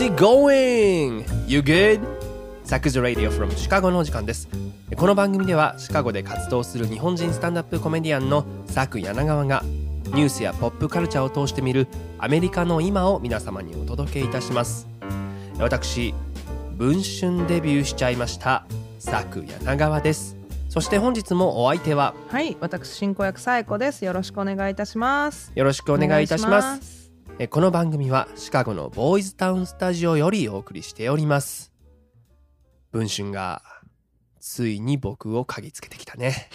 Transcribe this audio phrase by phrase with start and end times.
[0.00, 1.24] It going?
[1.48, 2.00] You good?
[2.62, 4.48] サクズ・ラディオ from シカゴのお時間です
[4.96, 9.64] この番組ではシカゴで活動する日本人スタンダップコメディアンのサク柳川が
[10.14, 14.86] ニュースやポップカルチャーを通して見るアメリカの今を皆様にお届けいたします
[15.58, 16.14] 私
[16.76, 18.66] 文春デビューしちゃいました
[19.00, 20.36] サク柳川です
[20.68, 24.04] そして本日もお相手ははい、私進行役さえこです。
[24.04, 25.50] よろしくお願いいたします。
[25.54, 26.97] よろしくお願いいたします
[27.46, 31.72] この番組はシカゴのボーイズタウンスタジオよりお送りしております。
[32.90, 33.62] 文春が
[34.40, 36.48] ついに僕を嗅ぎつけてきたね。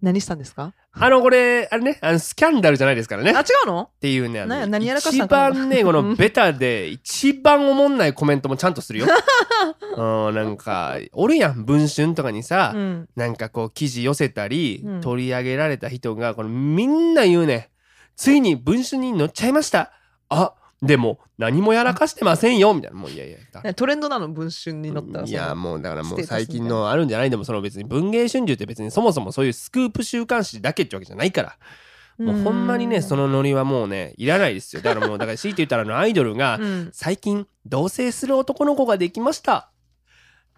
[0.00, 0.72] 何したんですか？
[0.94, 3.32] あのこれあれねあのスキャンダルじゃないですからね。
[3.36, 3.90] あ、っ違うの？
[4.00, 9.06] ていうね何やらかした一番ね このベタで一番おもんないコメントもちゃんとするよ。
[9.96, 13.08] うんなんかおるやん文春とかにさ、うん。
[13.16, 15.00] なんかこう記事寄せたり、うん。
[15.02, 17.68] 取り上げられた人がこのみんな言うね。
[18.16, 19.92] ついに文春に乗っちゃいました
[20.32, 22.98] あでも何もやらかしてませんよみたいな。
[22.98, 27.30] もういやいやねトレンドなの文春に載ったらいやもうだからもう最近のあるんじゃない。
[27.30, 31.56] でもその別に文藝春秋って別にそもそもそういうスクープ週刊誌だけってわけじゃないから。
[32.18, 34.82] もうほんまにねそのノリはもうねいらないですよ。
[34.82, 36.90] だからもうだから強いて言ったらあのアイドルがうん。
[36.92, 39.70] 最近同棲する男の子ができました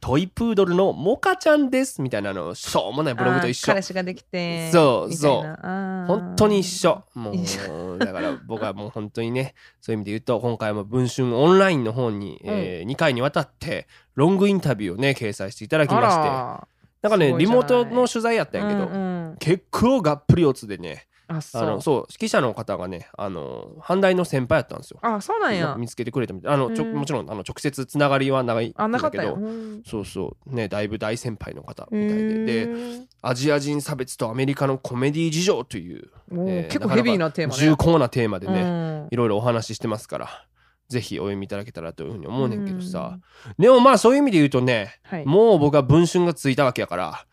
[0.05, 3.69] トイプードルのモカちゃんですみたいなのしょうもないブログと一緒。
[3.69, 4.71] 彼氏ができて。
[4.71, 5.59] そうみたいな。
[5.63, 6.07] あー。
[6.07, 7.03] 本当に一緒。
[7.15, 16.21] も一うだから僕はもう本当にねそういう意味で言うと今回も文春オンラインの方に、え2回にわたってロングインタビューをね掲載していただきまして。
[16.23, 16.69] あ
[17.01, 19.37] なんかねリモートの取材やったらんやけど、うんうん。
[19.39, 21.67] 結構がっぷり四つでねあ、あそう。
[21.67, 24.99] のそう記者の方がねあの阪大の先輩やったんですよ。
[25.03, 25.77] あ、そうなんや。
[25.79, 26.53] 見つけてくれたみたい。
[26.53, 26.95] あのちょうん。
[26.95, 29.39] もちろんあの直接つながりはないんだけど。
[29.87, 30.55] そうそう。
[30.55, 32.45] ねだいぶ大先輩の方へみたいで。
[32.45, 33.07] でー。
[33.23, 37.61] アジア人差別とアメリカのコメディ事情という、えー結構ヘビーなテーマね。
[37.61, 39.09] 重厚なテーマでね、うん。
[39.11, 40.47] いろいろお話ししてますから
[40.89, 43.19] ぜひお読みいただけたらというふうに思うねんけどさ、
[43.59, 45.25] でもまあそういう意味で言うとね、はい。
[45.25, 47.27] もう僕は文春がついたわけやから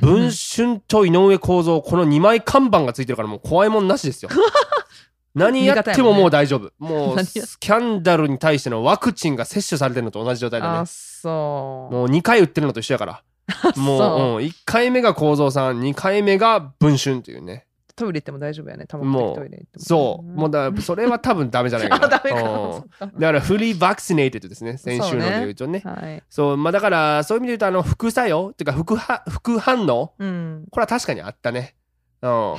[0.00, 4.30] 文春と井上公造この2枚看板がついてるからもう怖いもんなしですよ。
[5.34, 6.72] 何やってももう大丈夫。
[6.78, 11.94] もうスキャンダルに対してのワクチンが接種されてるのと同じ状態だあ、ねそう。
[11.94, 13.22] もう2回打ってるのと一緒やから。
[13.76, 14.18] もう、そう。
[14.38, 17.66] うん、1回目が公造さん2回目が文春っていうね
[17.98, 18.86] トイレ行っても大丈夫やね。
[18.86, 19.84] 多分もうトイレ行っても。
[19.84, 22.06] そう、もうだからそれは多分ダメじゃないかな。
[22.06, 22.84] あ、ダメか。
[23.00, 25.82] だからフリーバクシネイテッドですね先週ので言うとね。
[25.84, 26.22] はい。
[26.30, 30.14] そうまあだからそういう意味で言うとあの副作用っていうか副は副反応。
[30.18, 30.64] うん。
[30.70, 31.74] これは確かにあったね。
[32.22, 32.54] うん。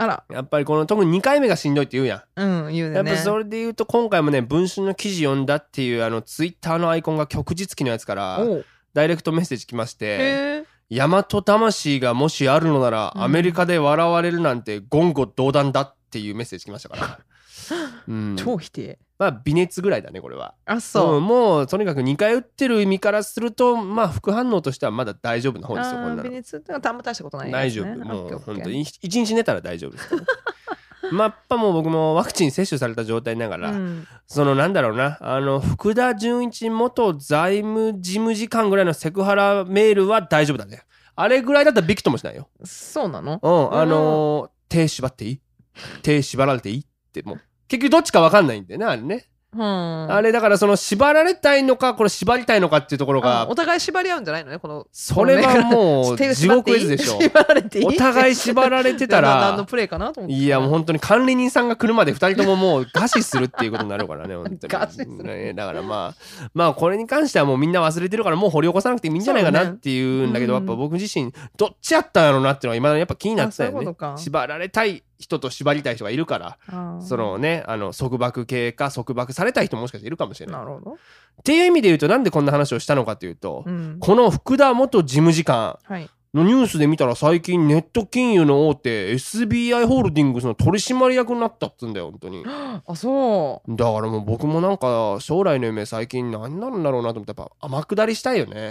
[0.00, 2.96] あら、やっぱりこの特に2回目がしんどいって言うやん、うん、言うね。
[2.96, 8.40] やっぱそれで言うと今回もね文春の記事読んだっていうあのツイッターのアイコンが旭日記のやつから
[8.94, 10.06] ダイレクトメッセージ来まして。
[10.06, 10.64] へえ。
[10.90, 13.22] 「大和魂がもしあるのなら、うん。
[13.22, 17.18] アメリカで笑われるなんて言語道断だ」っていうメッセージ来ましたから、
[18.08, 18.98] うん、超否定。
[19.18, 20.54] まあ微熱ぐらいだねこれは。
[20.64, 21.20] あ、そう。
[21.20, 26.22] んもうとにかく2回打ってる意味からするとまあ副反応としてはまだ大丈夫な方ですよこんなの。
[26.22, 27.86] 微熱ってのはあんま大したことないや大丈夫。
[27.98, 30.08] もう本当に1日寝たら大丈夫です
[31.12, 34.06] まあやっぱもう僕もワクチン接種された状態ながら、うん。
[34.26, 40.82] そのなんだろうなあの福田純一元財務事務次官ぐらいのセクハラメールは大丈夫だね。
[41.16, 42.48] あれぐらいだったらびくともしないよ。
[42.64, 43.38] そうなの？
[43.42, 45.40] うんあのー手縛っていい？
[46.02, 46.80] 手縛られていい？
[46.80, 50.12] ってもう結局どっちか分かんないんだよねあれね、うん。
[50.12, 54.86] あれだからその縛られたいのかこれ縛りたいのかっていうところあがお互い縛り合うんじゃないのねこの。
[54.92, 57.84] それはもう 手地獄絵図でしょ縛られていい。
[57.86, 59.66] お互い縛られてたなら。
[60.28, 64.58] いやもう本当に管理人さんが来るまで2人とももう餓死するっていうことになるからね本当に。
[64.72, 65.24] 餓死する。
[65.24, 73.96] ねだからまあまあこれに関してはもうみんな忘れてるからもう掘り起こさなくてもいいんじゃないかなっていうんだけど、やっぱ僕自身どっちやったんやろうなっていうのが今やっぱ気になってたよね。
[74.16, 80.92] 縛られたい人と縛りたい人がいるからそのねあの束縛系か束縛されたい人ももしかしているかもしれないなるほど。
[80.92, 80.96] っ
[81.44, 83.96] ていう意味で言うとなんでこんな話をしたのかというと、うん。
[84.00, 86.08] この福田元事務次官はい。
[86.32, 92.44] のニュースで見たら最近ネット金融の大手 SBI ホールディングスの取締役になったっつんだよ本当に
[92.86, 98.70] あ、そだからもう僕もなんか将来の夢最近何なんだろうなと思ってやっぱ天下りしたいよね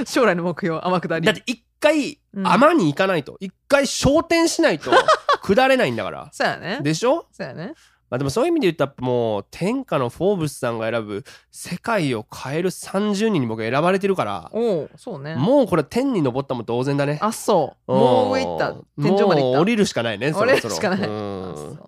[0.00, 0.04] う。
[0.06, 1.26] 将来の目標、天下り。
[1.26, 4.90] だって一回うん天に行かないと一回昇天しないと
[5.42, 6.80] 下れないんだからそうやね。
[6.82, 7.26] でしょ？
[7.32, 7.74] そうやね。
[8.10, 15.34] まあでもそういう意味で言ったらもう天下のフォーブスさんが選ぶ世界を変える30人に僕選ばれてるからおお、そうね。
[15.36, 17.18] もうこれ天に登ったも同然だね。
[17.20, 17.92] あ、そう。
[17.92, 18.74] もう上行った。
[19.02, 19.60] 天井まで行った。
[19.60, 20.68] 降りるしかないねそろそろ。
[20.70, 21.08] るしかない。
[21.08, 21.78] うん。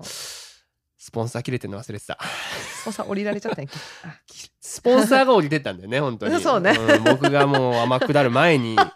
[1.07, 2.19] スポンサー切れてんの忘れてた。
[2.83, 3.67] そうさ、降りられちゃったん
[4.61, 6.39] スポンサーが降りてったんだよね本当に。
[6.43, 6.73] そうね。
[6.73, 7.05] ん。
[7.05, 8.77] 僕がもう天下る前に。
[8.79, 8.93] あ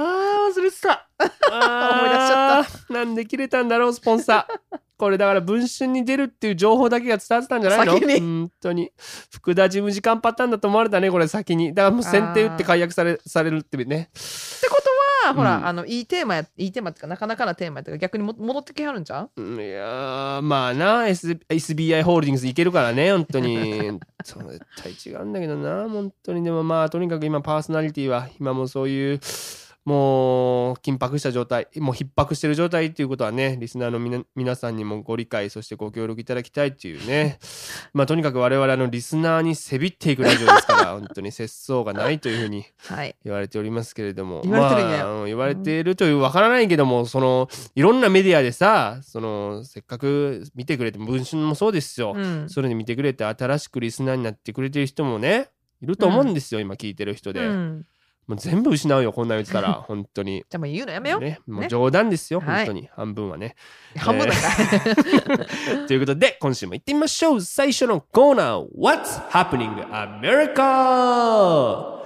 [0.00, 1.08] ー忘れてた。
[1.18, 2.94] 思い出しちゃった。
[2.94, 4.67] なんで切れたんだろうスポンサー
[4.98, 7.94] これだから文春に出るっていう情報だけが伝わってたんじゃないの？
[7.94, 8.20] 先に。
[8.20, 8.90] 本当に。
[9.32, 11.28] 福田事務次官パターンだと思われたねこれ。
[11.28, 14.10] 先にだからもう先手打って解約されされるってね。
[14.12, 14.82] ってこ
[15.22, 15.66] とは、ほら、うん。
[15.66, 24.00] あのいいテーマやいいテーマっていうかなかなかなテーマやってか逆にも戻ってきはるんちゃんいやーまあな、S、SBI ホールディングスいけるからね本当に。
[24.24, 26.42] そう絶対違うんだけどな本当に。
[26.42, 29.20] でもまあとにかく今パーソナリティは今もそういう
[29.88, 37.38] もう緊迫した状態もう逼迫してる状態っていうことはねリスナーのみな皆さんにもご理解そしてご協力いただきたいっていうね。
[37.94, 43.16] まあとにかく我々あのリスナーにせびっていくラジオですから 本当に節操がないというふうにはい。
[43.24, 44.42] 言われておりますけれども。
[44.42, 52.50] 言われてるんやまあうん言われているというわからないけどもそのいろんなメディアでさそのせっかく見てくれて文春もそうですよ、うん。
[52.50, 55.48] それで見てくれて新しくリスナーになってくれてる人もね
[55.80, 57.86] いると思うんですよ、今聞いてる人で、うん
[58.28, 60.44] もう全部失うよこんなん言ってたら 本当に。
[60.48, 62.66] じゃあもう言うのやめよう、ね、もうね冗談ですよ、はい。
[62.66, 62.88] 本当に。
[62.94, 63.56] 半分はね。
[63.96, 64.40] 半分だか
[65.78, 67.40] ら、 ということで今週も行ってみましょう。
[67.40, 68.66] 最初のコーナー。
[68.76, 71.96] What's Happening America?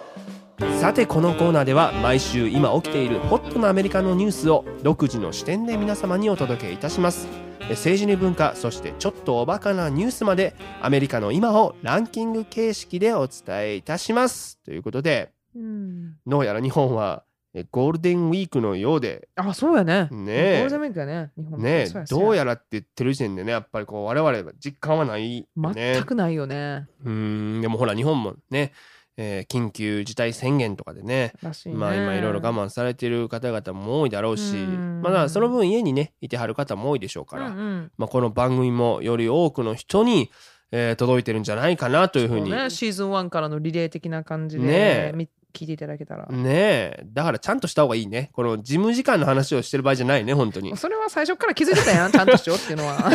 [0.81, 7.27] さてこのコーナーでは毎週今起きているホットなアメリカのニュースを独自の視点で皆様にお届けいたします。
[7.63, 14.61] え政治に文化そしてちょっとおバカなニュースまでアメリカの今をランキング形式でお伝えいたします。
[14.65, 16.17] ということでうん。
[16.27, 19.29] どうやら日本はえゴールデンウィークのようで。
[19.37, 20.09] あそうやね。
[20.11, 20.59] ねえ。
[20.61, 22.45] ゴールデンウィークやね日本ねどうやや。
[22.45, 25.95] らって言ってる時点でねやっぱりこう我々は実感はないよね。
[25.95, 26.87] 全くないよね。
[27.05, 28.73] うーんでもほら日本もね、
[29.19, 31.75] えー緊急事態宣言とかでねらしいね。
[31.75, 35.03] まあ今いろいろ我慢されてる方々も多いだろうしうん。
[35.03, 37.93] まあその分家にねいてはる方も多いでしょうから、うんうん。
[37.99, 40.31] まあ、この番組もより多くの人に、
[40.71, 42.51] えー届いてるんじゃないかなというふうに。
[42.51, 47.03] ね、シーズン1からのリレー的な感じで、ね聞いていただけたら、ねえ。
[47.13, 48.31] だからちゃんとした方がいいね。
[48.33, 50.77] この事務時間の話をしてる場合じゃないね本当に。
[50.77, 53.11] それは最初から気づいてたやん ちゃんとしようっていうのは。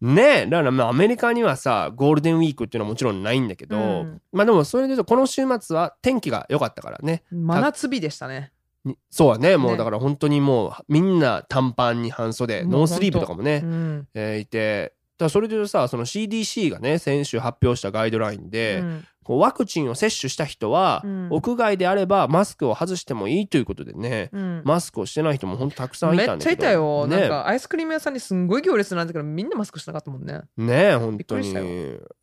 [0.00, 0.46] ねえ。
[0.46, 4.20] だからまあアメリカにはさゴールデンウィークっていうのはもちろんないんだけど、うん。
[4.32, 7.22] まあでもそれで言うとこの週末は天気が良かったからね。
[7.30, 8.52] 真夏日でしたね。
[8.84, 9.56] にそうはね。
[9.56, 14.08] もうねだから本当にもうみんな短パンに半袖ノースリーブとかもね、うん。
[14.14, 14.94] えーいて。
[15.18, 21.28] だそれでさその CDC がね先週発表したガイドラインで、うんこうワクチンを接種した人は、うん。
[21.30, 24.62] 屋外であればマスクを外してもいいということでね、うん。
[24.64, 26.54] マスクをしてない人も本当たくさんいめっちゃたんだけど。
[26.54, 27.20] いたよ、ね。
[27.20, 30.40] なんかアイスクリーム屋さんにすんごい行列なんだけどみんなマスクしてなかったもんね。
[30.56, 31.54] ねえ本当に。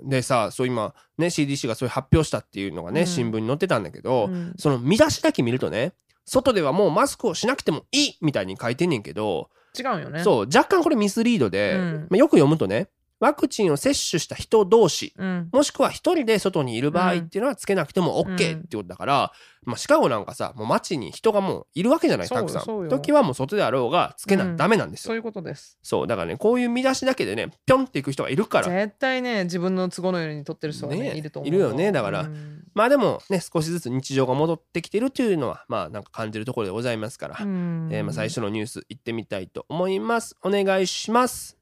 [0.01, 3.05] でさそう今ね CDC がそういう発表したっていうのがね、うん。
[3.05, 4.55] 新聞に載ってたんだけど、うん。
[4.57, 5.93] その見出しだけ見るとね
[6.25, 10.23] 外ではもうマスクをしなくてもいいみたいに書いてんねんけど、違うんよね。
[10.23, 12.07] そう若干これミスリードで、うん。
[12.09, 12.87] まあ、よく読むとね
[13.25, 15.49] ワクチンを接種した人同士うん。
[15.51, 19.31] もしくは一人で外にいる場合っていうのはつけなくても OK ってことだから、
[19.63, 22.87] まあ、シカゴなんかさもう街に人がもういるわけじゃないたくさん。
[22.87, 24.57] 時はもう外であろうがつけなうん。
[24.57, 25.79] ダメなんですよ、そういうことです。
[25.81, 28.69] そうだからねこういう見出しだけでねぴょんっていく人がいるから。
[28.69, 32.21] 絶対ね自分の都合のように撮ってる人はねねいると思ういるよねだから。
[32.21, 32.63] うん。
[32.75, 37.89] まあでもね少しずつ日常が戻ってきてるっていうのはまあなんか感じるところでございますから、うん。
[37.91, 40.37] えーまあ最初のニュース行ってみたいと思います。
[40.43, 41.57] お願いします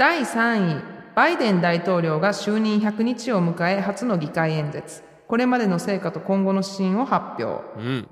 [0.00, 0.82] 第3位
[1.14, 5.02] バイデン大統領が就任100日を迎え初の議会演説。
[5.28, 7.62] これまでの成果と今後の指針を発表。
[7.76, 8.08] うん。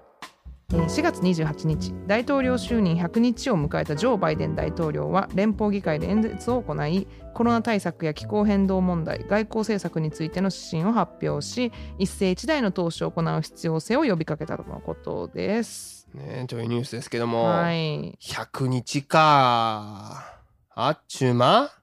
[0.75, 16.07] えー4月28日大統領就任100日を迎えたジョー・バイデン大統領は連邦議会で演説を行いコロナ対策や気候変動問題外交政策についての指針を発表し一世一代の投資を行う必要性を呼びかけたとのことです。
[16.13, 20.39] ねというニュースですけども、はい、100日か。
[20.75, 21.78] あっちゅう間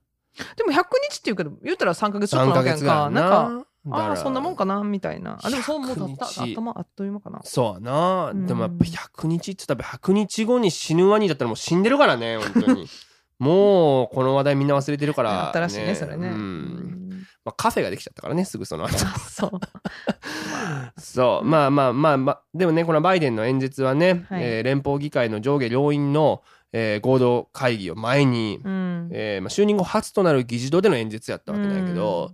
[0.55, 2.57] でも100日っていうけど言ったら3ヶ月ちょっと3ヶな。
[2.57, 3.09] わけやんか。
[3.09, 5.37] なんかああそんなもんかなみたいな。
[5.41, 7.41] あでもそうもうたった100日頭あっという間かな。
[7.43, 8.47] そうやな、うん。
[8.47, 12.87] でもやっぱ100日って言ったら100日後に死ぬワニだったらもう死んでるからね本当に。
[13.37, 17.25] もうこの話題みんな忘れてるから、新しいねそれね、ううんん。
[17.43, 18.97] まあ、カフェができちゃったからねすぐその後。
[19.29, 19.51] そう。
[20.97, 21.45] そう。
[21.45, 22.41] まあまあまあまあ。
[22.53, 24.43] でもねこのバイデンの演説はね、はい。
[24.43, 26.43] えー連邦議会の上下両院の、
[26.77, 29.09] えー合同会議を前に、うん。
[29.13, 32.31] えーまあ、就任後初となる議事堂での演説やったわけなんやけど、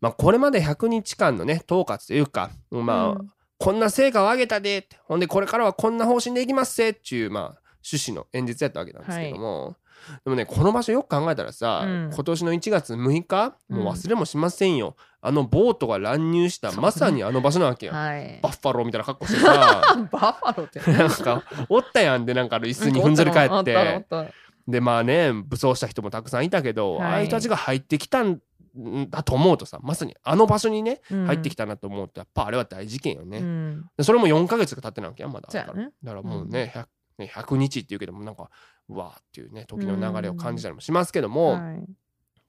[0.00, 3.32] まあ、これまで100日間のね統括というかまあ、うん。
[3.58, 7.42] こんな成果を上げたでってほんでこれからはこんな方針でいきますせっていうまあ
[7.88, 9.76] 趣旨の演説やったわけなんですけども、
[10.24, 12.10] でもねこの場所よく考えたらさ、うん。
[12.12, 18.38] 今年の1月6日もう忘れもしませんよ、あのボートが乱入したまさにあの場所なわけよ、はい。
[18.40, 19.82] バッファローみたいな格好してさ。
[20.12, 20.92] バッファローって。
[20.92, 24.06] なんかおったやんでなんかあの椅子にふんぞり返って。
[24.68, 27.02] でまあね武装した人もたくさんいたけど、はい。
[27.02, 28.40] ああいう人たちが入ってきたん
[29.10, 31.26] だと思うとさまさにあの場所にねうん。
[31.26, 33.84] 入ってきたなと思うとやっぱあれは大事件よね、うん。
[33.96, 35.48] でそれも4ヶ月が経ってなわけやまだ。
[35.50, 35.90] そうやね。
[36.04, 36.86] だからもうね 100,
[37.18, 38.48] ね100日っていうけどもなんか
[38.88, 41.84] うわーっていうね時の流れを感じたりもしますけども、はい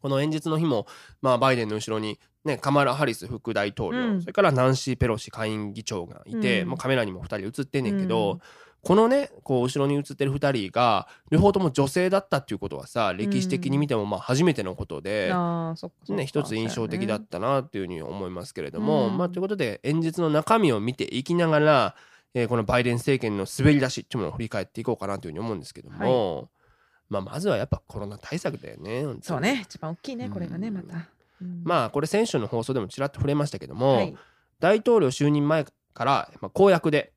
[0.01, 0.87] この演説の日も、
[1.21, 4.21] まあ、バイデンの後ろに、ね、カマラ・ハリス副大統領、うん。
[4.21, 6.69] それからナンシー・ペロシ下院議長がいて、うん。
[6.69, 8.39] まあ、カメラにも2人映ってんねんけど、うん。
[8.83, 15.29] このねこう後ろに映ってる2人が両方とも女性だったっていうことはさ歴史的に見てもまあ初めてのことで。
[16.09, 19.17] ね、一つ印象的だったなっていうふうに思いますけれども、うん。
[19.17, 21.95] まあ、ということで演説の中身を見ていきながら、
[22.33, 26.49] えーこのバイデン政権の滑り出しっていうものを振り返っていこうかなというふうに思うんですけども、
[27.09, 29.05] まあ、まずはやっぱコロナ対策だよね。
[29.21, 29.61] そうね。
[29.63, 30.31] 一番大きいねうん。
[30.31, 31.09] これがねまた、
[31.41, 31.61] うん。
[31.63, 34.15] まあこれ先週の放送でもちらっと触れましたけども、はい。
[34.59, 37.13] 大統領就任前から、まあ、公約で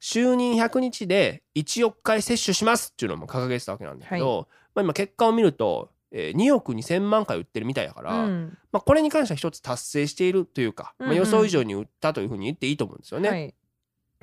[0.00, 8.58] 就任100日で1億回接種しますっていうのも掲げてたわけなんだけど、まあ、今結果を見ると、えー2億2,000万回打ってるみたいだから、うん。
[8.70, 11.18] まあ、これに関しては一つ達成しているというか、まあ、うんうん。
[11.18, 13.28] 予想以上に打ったというふうに言っていいと思うんですよね。
[13.28, 13.54] はい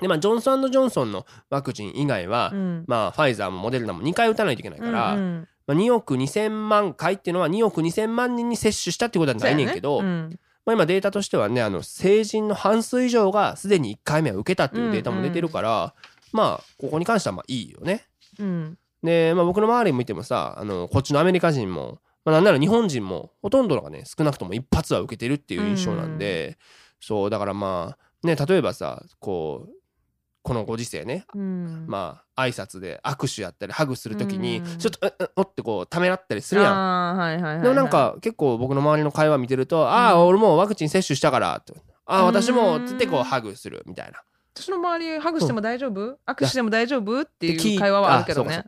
[0.02, 2.84] でまあジョンソンジョンソンのワクチン以外は、うん。
[2.86, 5.48] まあ、ファイザーもモデルナも2回打たないといけないから、うんうん。
[5.66, 10.08] まあ、2億2,000万回っていうのは2億2,000万人に接種したってことはないねんけど、ね。
[10.08, 10.40] うん。
[10.66, 15.94] まあ、今データとしてはねあの成人の半数以上がすでに1回目は受けたっていうデータも出てるから、
[16.32, 18.04] まあここに関してはまあいいよね。
[18.38, 18.78] うん。
[19.02, 26.58] で、まあ、僕の周り見てもさあのこっちのアメリカ人も、まあ、なんなら日本人もほとんどのがね少なくとも一発は受けてるっていう印象なんで、
[27.00, 29.81] そうだからまあね例えばさこう
[30.42, 31.24] このご時世ね。
[31.34, 31.84] うん。
[31.86, 34.78] まあ挨拶で握手やったりハグするときにうん。
[34.78, 37.16] ちょっと「うっうっお」ってこうためらったりするやん。
[37.16, 37.62] はいはいはいはい。
[37.62, 41.74] でもなんか結構僕の周りの会話見てると「ああ俺もうワクチン接種したから」と
[42.06, 44.20] 「ああ私も」つってこうハグするみたいな。
[44.54, 46.18] 私の周りハグしても大丈夫？
[46.26, 47.20] 握手しても大丈夫？
[47.22, 48.64] っていいう会話はあるけどね。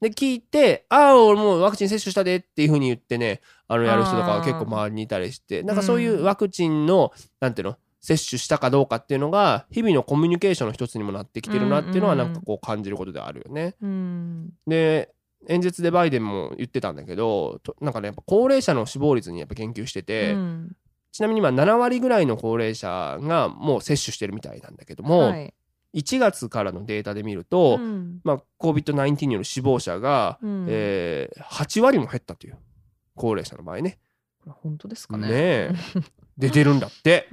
[0.00, 7.76] で聞いて「ああ俺もうワクチン接種したで」っていうふうに言ってねあのやる人とかは結構周りにいたりしてなんかそういうワクチンのなんていうの？
[8.00, 12.32] 接種したかどうかっていうのが日々のコミュニケーションの一つにもなってきてるなっていうのはうんうなん。
[12.32, 13.74] んかこう感じることであるよね。
[13.80, 14.50] うん。
[14.66, 15.10] で
[15.48, 20.76] 演説でバイデンも言ってたんだけどとなんかねやっぱ高齢者の死亡率にやっぱ研究してて、うん。
[21.10, 25.54] ちなみに今7割ぐらいの高齢者がもう接種してるみたいなんだけども、はい。
[25.94, 28.20] 1月からのデータで見ると、うん。
[28.22, 30.66] まあ、COVID-19 による死亡者が、うん。
[30.68, 32.58] えー8割も減ったという
[33.14, 33.98] 高齢者の場合ね。
[34.46, 35.28] 本当ですかね。
[35.28, 35.70] ねえ
[36.38, 37.26] 出てるんだって。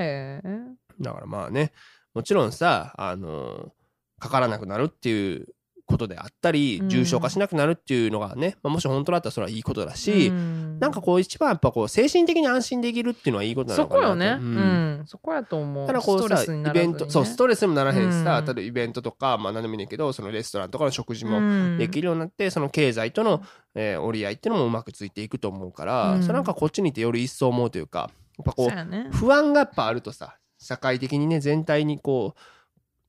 [1.00, 1.72] だからまあね
[2.14, 3.72] もちろんさあの
[4.20, 5.48] かからなくなるっていう
[5.86, 6.90] ことであったりうん。
[6.90, 10.80] 重症化しなくなるっていうのがね、まあ、もし本当だったらそれはいいことだし、うん。
[10.80, 14.28] なんかこう一番やっぱこう精神的に安心できるっていうのはいいことなそのかなとこよね。
[14.40, 15.02] ううん。
[15.02, 15.86] んそこやと思う。
[15.88, 18.46] ただこうさイベントそうストレスにもならへんしさ、うん。
[18.46, 21.78] 例えばイベントとかまあ何でもいいねんけどそのレストランとかの食事もうん。
[21.78, 23.44] できるようになって、その経済との、
[23.76, 26.24] えー折り合いっていうのもうまくついていくと思うから、うん。
[26.24, 28.10] それなんかこっちにいてより一層思うというかや
[28.42, 32.40] っぱこそう不安がやっぱあるとさ社会的にね全体にこう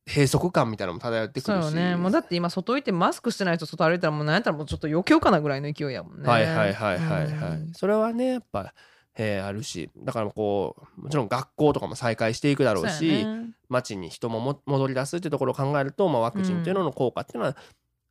[0.09, 1.66] 閉塞感みたいなのも漂ってくるし。
[1.66, 1.97] そうよね。
[1.97, 6.28] もうだって今外行ってマスクしてない人外歩いたらもう何やったらもうちょっと余興かなぐらいの勢いやもんね。
[6.28, 7.73] はいはいはいはいはい、うん。
[7.75, 8.73] それはねやっぱ、
[9.16, 9.90] えーあるし。
[9.97, 13.47] だからこうもちろん学校とかも再開していくだろうしやね。
[13.68, 17.56] 街に人もも戻り出すっていうところを考えると、まあ、ワクチンっていうのの効果っていうのは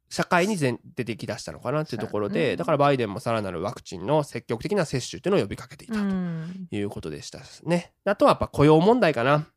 [0.10, 6.68] 社会に全出てきだしたのかなっていうところで、だからバイデンもさらなるワクチンの積極的な接種っていうのを呼びかけていたうとん。
[6.70, 7.94] いうことでしたね。
[8.06, 9.48] あとはやっぱ雇用問題かな。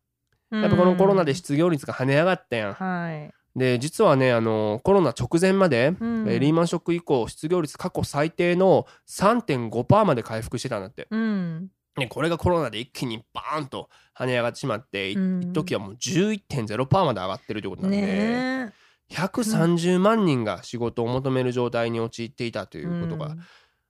[0.50, 2.73] やっぱこのコロナで失業率が跳ね上がったやん。
[2.75, 3.31] はい。
[3.59, 6.28] で実はねあのコロナ直前まで、うん。
[6.28, 11.07] えーリーマンショック以降失業率過去最低の3.5%まで回復してたんだって。
[11.11, 11.69] うん。
[11.97, 15.43] ね、これがコロナで一気にバーンと跳ね上がってしまって、いうん。
[15.43, 18.73] 一時はもう11.0%まで上がってるということなんで、ね
[19.11, 23.37] 130万人が仕事を求める状態に陥っていたとえいうことが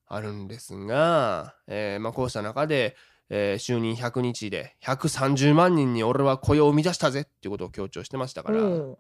[0.07, 2.97] あるんですが、えーまあ、こうした中で、
[3.31, 8.65] えー就任100日で130万人に俺は雇用を生み出したぜっていうことを強調してましたから、う。
[8.67, 8.97] ん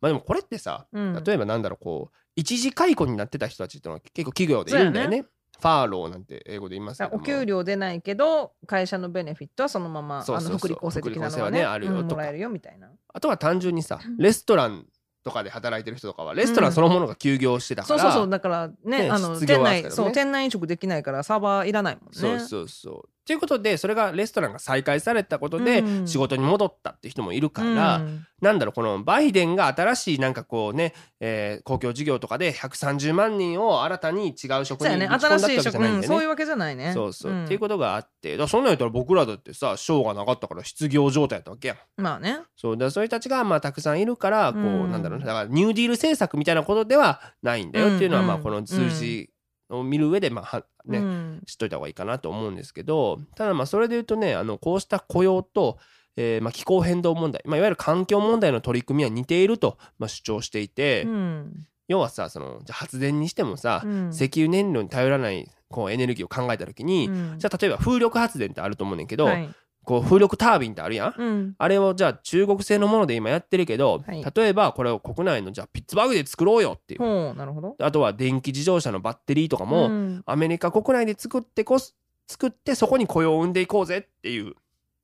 [0.00, 1.22] まあ、でもこれってさうん。
[1.24, 5.24] 例えばなんだろうこう一時解雇になってた人たちっていうのは結構企業でいるんだよね。
[5.60, 7.16] ファーローなんて英語で言いますけども。
[7.16, 10.50] お給料出ないけど会社のベネフィットはそのままそうそうそう。
[10.50, 12.02] あの福利厚生的なのははねねあるよとか。
[12.02, 12.90] うんもらえるよみたいな。
[13.12, 14.86] あとは単純にさレストラン
[15.24, 18.30] とかで働いてる人とかはレストランそのものが休業してたから、そうそうそう。
[18.30, 22.08] だからねねあの店内そう店内飲食できないからサーバーいらないもんね。
[22.12, 26.08] そうそうそうということでそれがレストランが再開されたことでうん。
[26.08, 28.26] 仕事に戻ったって人もいるから、うん。
[28.40, 36.06] なんだろうこのバイデンが新しいなんかこうね、えー公共事業とかで130万人を新たに違う職にぶち込んだってわけ新しい職じゃないんでね。
[36.06, 36.92] うんそういうわけじゃないね。
[36.94, 37.44] そうそう、ん。
[37.44, 41.76] っていうことがあってそんなんやったら僕らだってさ賞がなかったから失業状態だったわけやん。
[41.98, 42.38] まあね。
[42.56, 42.78] そう。
[42.78, 44.90] だそういう人たちがまあたくさんいるからこう、うん。
[44.90, 49.30] なんだろうねだからニューディール政策みたいなことではないんだよっていうのは、うんまあこの数字
[49.70, 51.42] を見る上でまあはね、うん。
[51.46, 55.78] 知っといた方がいいかなと思うんですけどただまあそれで言うとねあのこうした雇用と、
[56.16, 61.66] えーまあ、気候変動問題、まあ、いわゆる環境問題の取り組みは似ていると、まあ、主張していて、うん。
[61.88, 64.10] 要はさそのじゃあ発電にしてもさ、うん。
[64.10, 67.38] 石油燃料に頼らないこうエネルギーを考えた時に、うん。
[67.38, 69.48] じゃあ例えば風力発電ってあると思うねんけど、はい
[69.88, 71.14] こう風力タービンってあるやん。
[71.16, 71.54] うん。
[71.56, 74.22] あれをじゃあ中国製のもので今やってるけど、はい。
[74.34, 77.34] 例えばこれを国内のじゃあピッツバーグで作ろうよっていう。
[77.34, 77.74] なるほど。
[77.80, 80.22] あとは電気自動車のバッテリーとかも、うん。
[80.26, 84.52] アメリカ国内で作ってこす作ってそこに雇用を生んでいこうぜっていう、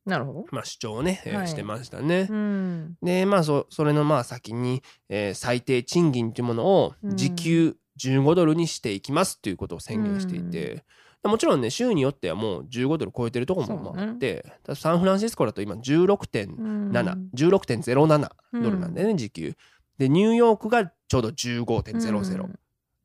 [0.05, 0.45] なるほど。
[0.51, 1.49] まあ、主張をね、えーはい。
[1.49, 2.27] してましたね。
[2.29, 2.99] うん。
[3.03, 7.17] でまあそそれのまあ先に、えー最低賃金というものをうん。
[7.17, 10.85] 時給15ドルにしていきますということを宣言していて、
[11.25, 16.91] もちろんね州によってはもう15ドル超えてるところもまああって、ただサンフランシスコだと今16.7、うん。
[17.35, 19.55] 16.07ドルなんでね、時給。
[19.99, 22.59] でニューヨークがちょうど15.00、うん。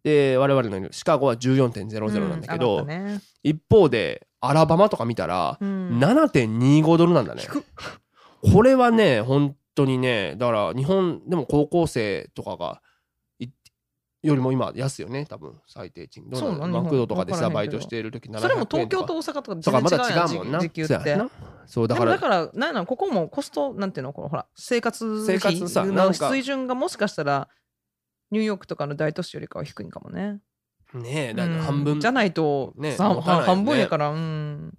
[0.03, 2.87] で我々のシカゴは14.00なんだけど、うん。
[2.87, 3.21] ね。
[3.43, 5.99] 一方でアラバマとか見たらうん。
[5.99, 7.43] 7.25ドルなんだね。
[8.41, 12.88] これはね本当にねだから日本でも高校生とかがい
[14.21, 16.71] よりも今安いよね多分最低賃金。
[16.71, 20.59] マクドとかでさバイトしている時700円それも東京かと大阪とか全然違う違うもんな。
[20.59, 21.17] 時給って
[21.65, 25.57] そうだからだからなんなんここもコストなんていうのこのほら生活生活
[25.91, 27.47] の水準がもしかしたら
[28.31, 30.39] ニューヨークとかの大都市よりかは低いんかもね。
[30.93, 31.61] ねえだからうん。
[31.61, 32.97] 半分じゃないと、ねね。
[32.97, 34.73] 半分やからうん。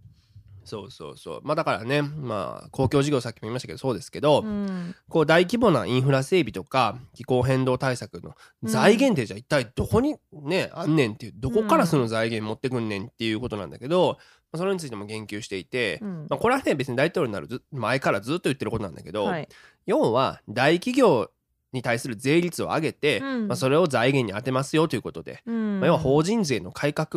[0.70, 1.40] そうそうそう。
[1.42, 4.94] まあだからねまあ公共事業さっきも言いましたけどそうですけど、うん。
[5.08, 14.18] こう大規模なインフラ整備とか気候変動対策の財源ってじゃあ一体どこにねあんねんっていうどこからその財源持ってくんねんっていうことなんだけど、
[14.52, 16.26] まあそれについても言及していて、うん。
[16.30, 19.48] まあ、これはね別に大統領になるず前からずっと言ってることなんだけど、はい。
[19.86, 21.30] 要は大企業
[21.72, 23.48] に対する税率を上げて、うん。
[23.48, 25.78] まあ、それを財源に当てますよということで、うん。
[25.78, 27.08] まあ、要は法人税の改革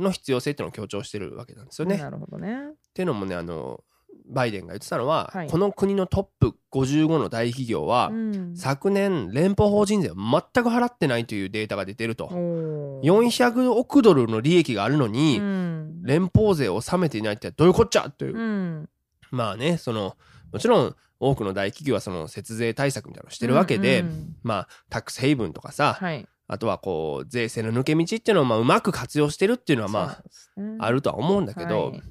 [0.00, 1.96] の必要性っていうのを強調してるわけなんですよね。
[1.96, 2.58] なるほどね。
[2.92, 3.82] っていうのもねあの
[4.26, 5.48] バイデンが言ってたのは、はい。
[5.48, 8.56] この国のトップ55の大企業は、うん。
[8.56, 12.26] 昨年連邦法人税を全く払ってないというデータが出てると。
[12.26, 13.04] おー。
[13.04, 16.02] 400億ドルの利益があるのに、うん。
[16.02, 18.88] 連邦税を納めていないってどういうこっちゃという、うん。
[19.30, 20.16] まあねその
[20.52, 24.36] もちろん多くの大企業はその節税対策みたいなのをしてるわけで、うんうん。
[24.42, 26.26] まあタックスヘイブンとかさ、はい。
[26.48, 30.18] あとはこう税制の抜け道っていうのをまあうまく活用してるっていうのはま
[30.56, 30.76] あね。
[30.80, 32.02] あるとは思うんだけど、はい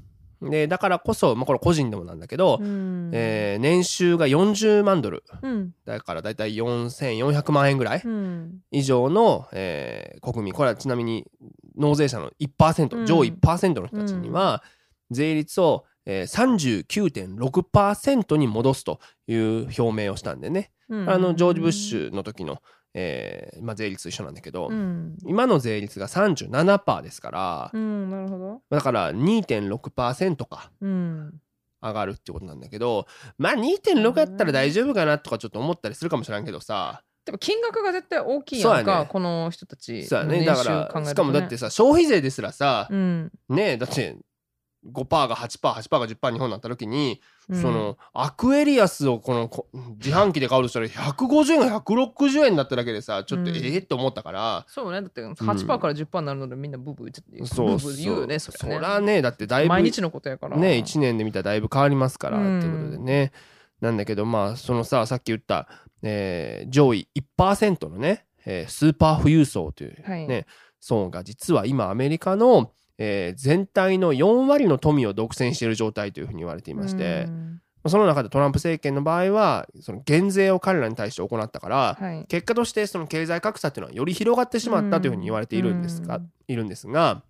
[0.49, 3.11] でだからこそ、まあ、これ個人でもなんだけど、うん。
[3.13, 5.23] えー年収が40万ドル。
[5.41, 5.71] うん。
[5.85, 8.59] だからだいたい4400万円ぐらいうん。
[8.71, 10.53] 以上の、えー国民。
[10.53, 11.25] これはちなみに
[11.77, 13.05] 納税者の1%、うん。
[13.05, 14.63] 上位1%の人たちには
[15.11, 21.09] 税率を、えー、39.6%に戻すという表明をしたんでね、うん。
[21.09, 22.61] あのジョージ・ブッシュの時の、
[22.93, 25.17] えーまあ、税率と一緒なんだけど、うん。
[25.25, 28.61] 今の税率が37%ですから、うんなるほど。
[28.69, 31.33] だから2.6%かうん。
[31.81, 33.07] 上がるってことなんだけど
[33.39, 38.83] まあ2.6やったら大丈夫かなとかちょっと思ったりするかもしれんけどさ、でも金額が絶対大きいやんそうやね。
[38.85, 40.39] かこの人たちそうやね。
[40.39, 43.31] のだからしかもだってさ消費税ですらさ、うん。
[43.49, 44.17] ねえだって
[44.89, 47.61] 5%が 8%8% が10%日本になった時に、うん。
[47.61, 49.67] そのアクエリアスをこのこ
[50.03, 53.57] 自販機で買うとしたら150円が160円になっただけでさちょっとうん。
[53.57, 55.01] ええって思ったから、そうね。
[55.01, 60.57] だって8%から10%になるのでみんなブーブー言ってブーブー言うよねそそりゃねらねだってだいぶ毎日のことやから。
[60.57, 62.59] ね1年で見たらだいぶ変わりますから、うん。
[62.59, 63.31] っていうことでね。
[63.81, 65.67] なんだけどまあそのささっき言った、
[66.03, 70.27] えー上位1%のね、えースーパー富裕層というはい。
[70.27, 70.45] ね、
[70.79, 72.71] 層が実は今アメリカの、
[73.03, 77.61] えー全体の4割の富を独占している状態というふうに言われていまして、うん。
[77.87, 82.25] その中でトランプ政権の場合はその減税を彼らに対して行ったから、はい。
[82.27, 86.29] 結果としてその経済格差っていうのはより広がってしまったというふうに言われているんですが、うん。
[86.47, 87.23] いるんですが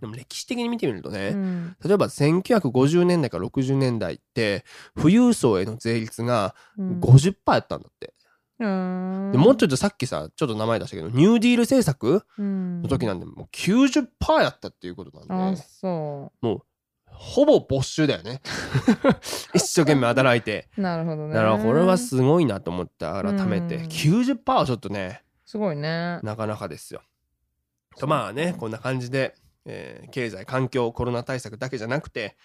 [0.00, 1.76] でも歴史的に見てみるとね、うん。
[1.84, 4.64] 例えば1950年代から60年代って
[4.96, 7.00] 富裕層への税率がうん。
[7.00, 8.15] 50%やったんだって、うん
[8.58, 12.82] でもうちょっとさっきさちょっと名前出したけどニューディール政策うん。
[12.82, 14.06] の時なんでもう90%
[14.42, 16.32] やったっていうことなんあで、そ
[17.16, 18.42] ほぼ没収だよね。
[19.54, 20.68] 一生懸命働いて。
[20.76, 21.34] うなるほどね。
[21.34, 23.84] だからこれはすごいなと思って改めて、うん。
[23.86, 26.20] 90%はちょっとねすごいね。
[26.22, 27.02] なかなかですよ。
[27.98, 32.36] とまあねこんな感じで、えー経済環境コロナ対策だけじゃなくて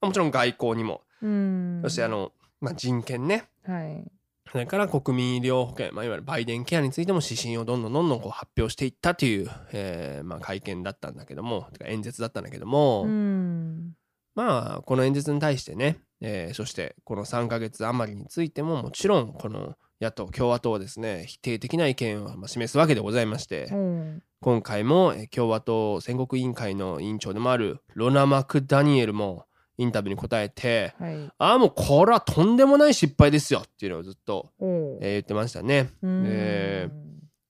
[0.00, 1.80] もちろん外交にも、うん。
[1.82, 3.48] そしてあの、まあ、人権ね。
[3.64, 4.10] はい
[4.50, 13.92] それから国民医療保険、まあ、いわゆるバイデンケアについても指針をどんどんどんどんこう発表していったという、えーまあ、会見だったんだけども演説だったんだけども、うん。
[14.34, 24.22] まあこの演説に対してね、えーそしてこの3ヶ月余りについてももちろんこの野党共和党はですね否定的な意見をまあ示すわけでございまして、うん。
[24.40, 29.44] 今回もえー共和党戦国委員会の委員長でもあるロナ・マクダニエルも
[29.80, 31.30] インタビューに答えてはい。
[31.38, 35.90] ああもうこれはとんでもない失敗ですよっていうのをずっと、えー言ってましたね。
[36.02, 36.24] うん。
[36.26, 36.88] え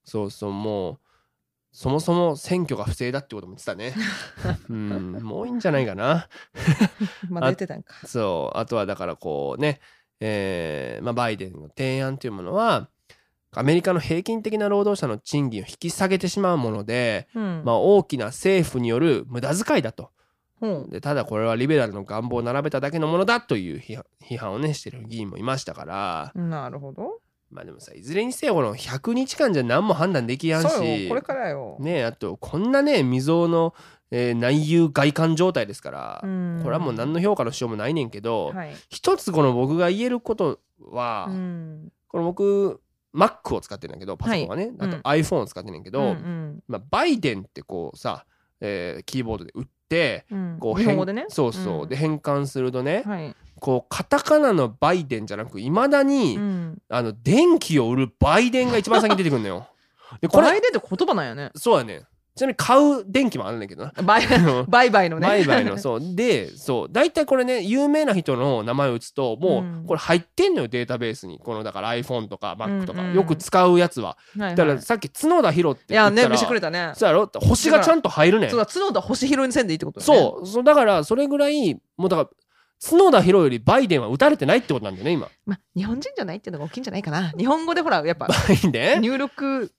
[0.04, 0.98] そうそうもう
[1.72, 3.94] そもそも選挙が不正だってことも言ってたね。
[4.70, 6.28] うんもういいんじゃないかな。
[7.28, 7.94] まだ言ってたんか。
[8.06, 8.58] そう。
[8.58, 9.80] あとはだからこうね
[10.20, 12.90] えーまあ、バイデンの提案というものは
[13.52, 17.62] アメリカの平均的な労働者の賃金を引き下げてしまうもので、うん。
[17.64, 20.10] まあ、大きな政府による無駄遣いだと
[20.90, 26.32] でただこれはリベラルの願望を並べただけのものだという批判をねしてる議員もいましたから。
[26.34, 27.20] なるほど。
[27.50, 30.68] まあでもさいずれにせよこの100日間じゃ何も判断できやんし。
[30.68, 33.74] そうよこれからよ、ねあとこんなね未曾有の、
[34.10, 36.60] えー内憂外患状態ですから、うん。
[36.62, 38.74] これはもう何の評価のしようもないねんけど、はい。
[38.88, 41.92] 一つこの僕が言えることは、うん。
[42.08, 42.80] この僕
[43.14, 48.26] Mac を使ってるんだけどパソコンはね、あとはいうん iPhone を使ってるんだけど、うんまあ、バイデンってこうさ、
[48.60, 49.79] えーキーボードで打ってうん
[50.60, 51.22] こう日本語でね。
[51.22, 51.88] 変そうそう、うん。
[51.88, 59.66] で変換するとね、はい、こうカタカナのバイデンじゃなくいまだに、うん、あの電気を売るバイデンが一番先に出てくるのよ。
[60.20, 61.50] でこれこれでって言葉なんやね。
[61.54, 62.02] そうやね
[62.36, 63.92] ちなみに買う電気もあるんだけどな。
[64.02, 64.26] バイ
[64.66, 65.26] バイバイのね。
[65.26, 66.00] 売買のそう。
[66.14, 66.88] でそう。
[66.90, 71.38] 大体これね有名な人の名前を打つともうこれ入ってんのよデータベースに。
[71.38, 74.16] このだから iPhone とか Mac とか、よく使うやつは。
[74.36, 76.92] だからさっき角田博ってい言ったらやね見せてくれたね。
[76.94, 77.30] そうやろ？
[77.34, 78.50] 星がちゃんと入るねん。
[78.50, 80.46] そうだ角田星広にせんでいいってことそう。
[80.46, 82.28] そうだからそれぐらいもうだから
[82.82, 85.28] 角田博よりバイデンは打たれてないってことなんだよね今。
[85.44, 87.30] まあ日本人じゃないっていうのが大きいんじゃないかな。
[87.36, 89.02] 日本語でほらやっぱバイデン？
[89.02, 89.70] 入力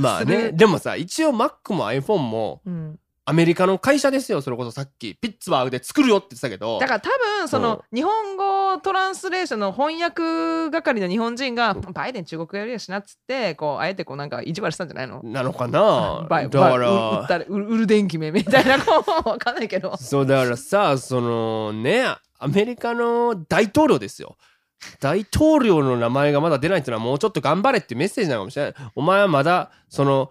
[0.00, 0.52] まあね。
[0.52, 2.98] でもさ一応 Mac も iPhone もうん。
[3.26, 5.14] アメリカの会社ですよそれこそさっき。
[5.14, 6.80] ピッツバーグで作るよって言ってたけど。
[6.80, 15.20] だから多分その日本語トランスレーションの翻訳係の日本人がバイデン中国語やりやしなっつってこうあえてこうなんか意地悪したんじゃないの。
[15.22, 16.26] なのかな。
[16.28, 19.96] バイだかバイ売らったら売る電気めみたいなこうわかんないけど。
[19.96, 22.06] そうだからさそのね
[22.40, 24.36] アメリカの大統領ですよ
[25.00, 28.74] 大統領の名前がまだ出ないっていうのはもうちょっと頑張れってメッセージなのかもしれない。
[28.94, 30.30] お前はまだその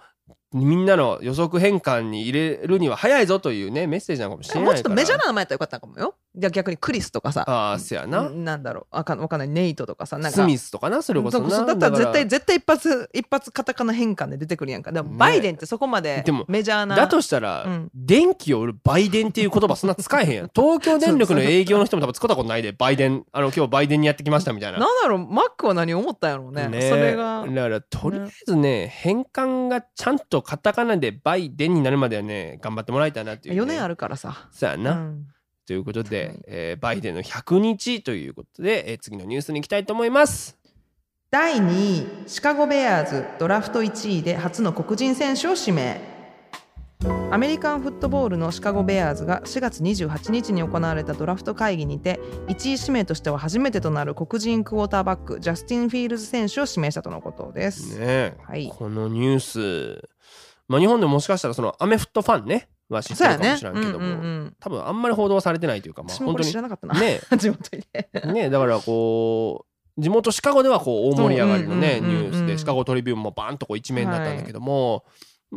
[0.51, 6.15] みんなの予測変換に入れるには早いぞというねメッセージなのかもしれないもうちょっとメジャーな名前やったらよかったかもよ。
[6.35, 8.95] 逆にクリスとかさああせやな、んなんだろう。
[8.95, 9.49] わかんわかんない。
[9.49, 10.43] ネイトとかさなんか。
[10.43, 11.41] スミスとかなそれこそ。
[11.41, 14.91] なだったら絶対だ絶対一発一発カタカナ変換で出てくるやんか。
[14.91, 15.17] でもね。
[15.17, 17.91] バイデンってそこまでメジャーなだとしたら、うん。
[17.95, 20.49] 電気を売るバイデンっていう言葉そんな使えへんやん。
[20.53, 24.77] 東京電力の営業の人も多分使ったことないでバイデンあの今日バイデンにやってきましたみたいな。
[24.77, 25.27] なんだろう。
[25.27, 26.69] マックは何思ったんやろうね。
[26.89, 27.45] それが。
[27.47, 34.47] だからとりあえずね変換がちゃんとカタカナでバイデンになるまではね頑張ってもらいたいなっていう、ね、4年あるからさ。
[34.51, 35.25] そうやな、うん
[35.69, 36.39] ということで、はい。
[36.47, 40.57] えーバイデンの100日ということで、えー次のニュースに行きたいと思います。
[41.29, 46.01] 第2位シカゴ・ベアーズドラフト1位で初の黒人選手を指名。
[47.29, 57.99] アメリカンフットボールのシカゴ・ベアーズが4月28日に行われたドラフト会議にて1位指名としては初めてとなる黒人クォーターバックジャスティン・フィールズ選手を指名したとのことです。
[57.99, 60.09] ねえはい、このニュース。
[60.67, 64.55] まあ日本でももしかしたらそのアメフトファンねは知ってるかもしれんけども、うんうんうん。
[64.59, 66.49] 多分あんまり報道されてないというかまあ本当に。
[66.49, 67.21] 知らなかったな、ね。
[67.37, 68.33] 地元にね。
[68.33, 69.65] ねだからこ
[69.97, 72.07] う地元シカゴではこう大盛り上がりのねそう。
[72.07, 75.05] うんうんニュースでシカゴトリビューンもバーンとこう一面だったんだけども、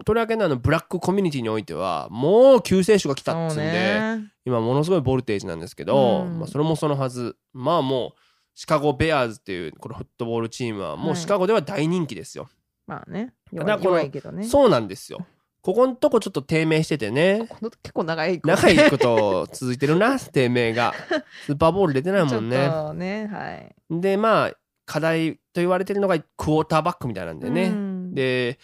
[0.05, 4.33] とりわけのあのブラックコミュニティにおいてはもう救世主が来たっつうんで、ね。
[4.45, 6.39] 今ものすごいボルテージなんですけど、うん。
[6.39, 7.37] まあ、それもそのはず。
[7.53, 8.21] まあもう
[8.55, 12.49] シカゴ・ベアーズっていうこのフットボールチームはもうシカゴでは大人気ですよ、
[12.87, 13.35] まあね。
[13.53, 14.45] 弱いけどね。
[14.45, 15.27] そうなんですよ
[15.63, 17.47] ここのとこちょっと低迷しててね。
[17.49, 20.93] この結構長い長いこと続いてるな低迷が。
[21.47, 22.67] スーパーボール出てないもんね。
[22.67, 23.75] っとねはい。
[23.91, 24.53] でまあ
[24.87, 28.15] 課題と言われてるのがクォーターバックみたいなんだよね、うん。
[28.15, 28.59] で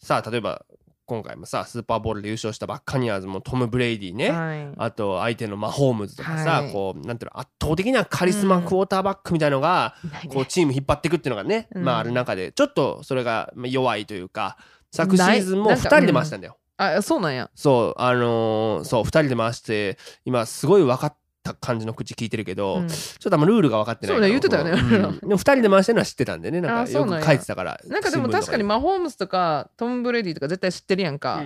[0.00, 0.64] さあ例えば
[1.06, 4.74] 今回もさスーパーボールで優勝したバッカニアーズもトム・ブレイディね、はい。
[4.76, 6.72] あと相手のマホームズとかさ、はい。
[6.72, 8.62] こうなんていうの圧倒的なカリスマうん。
[8.64, 11.84] クォーターバックみたいのが、いないねこうチーム引っ張っていくっていうのがね、うん。
[11.84, 12.52] まあある中で。
[12.52, 14.56] ちょっとそれがまあ弱いというか
[14.90, 16.56] 昨シーズンも2ないなんか人で回したんだよ。
[16.76, 17.50] あそうなんや。
[17.54, 22.88] そうあのーそう2人で回して今すごい分かった感じの口聞いてるけど、うん。
[22.88, 24.70] ちょっとあんまルールが分かってないそうね言ってたよね。
[24.72, 25.18] うん。
[25.18, 31.36] でも2人で回してるのは知ってたんでねなんかよく書いてたからなんかでも確かにマホームズとかトム・ブレディとか絶対知ってるやんか、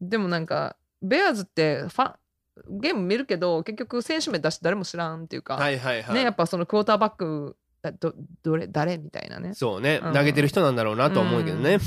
[0.00, 0.08] うん。
[0.08, 2.14] でもなんかベアーズってファン
[2.68, 9.54] ゲーム見るけど結局選手名出して誰も知らんっていうか、はいはいはい、ねやっぱそのクォーターバックだどどれ誰みたいなね。
[9.54, 10.12] そうね、うん。
[10.12, 11.78] 投げてる人なんだろうなとは思うけどね。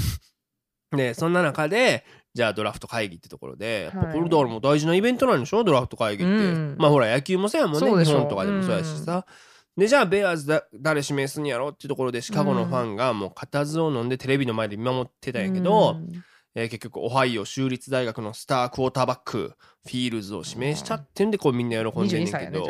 [0.91, 4.13] でそんな中でじゃあドラフト会議ってところで、はい。
[4.13, 5.63] これだからもう大事なイベントなんでしょ？
[5.63, 6.75] ドラフト会議って、うん。
[6.78, 9.25] まあほら野球もそうやもんね日本とかでもそうやしさ、
[9.78, 16.23] でじゃあベアーズだ誰指名すんやろっていうところでシカゴのファンがもう固唾を飲んでテレビの前で見守ってたんやけど、うん。
[16.56, 19.54] えー結局オハイオ州立大学のスタークォーターバック
[19.86, 22.65] フィールズを指名したってんでこうみんな喜んでんね22んけど、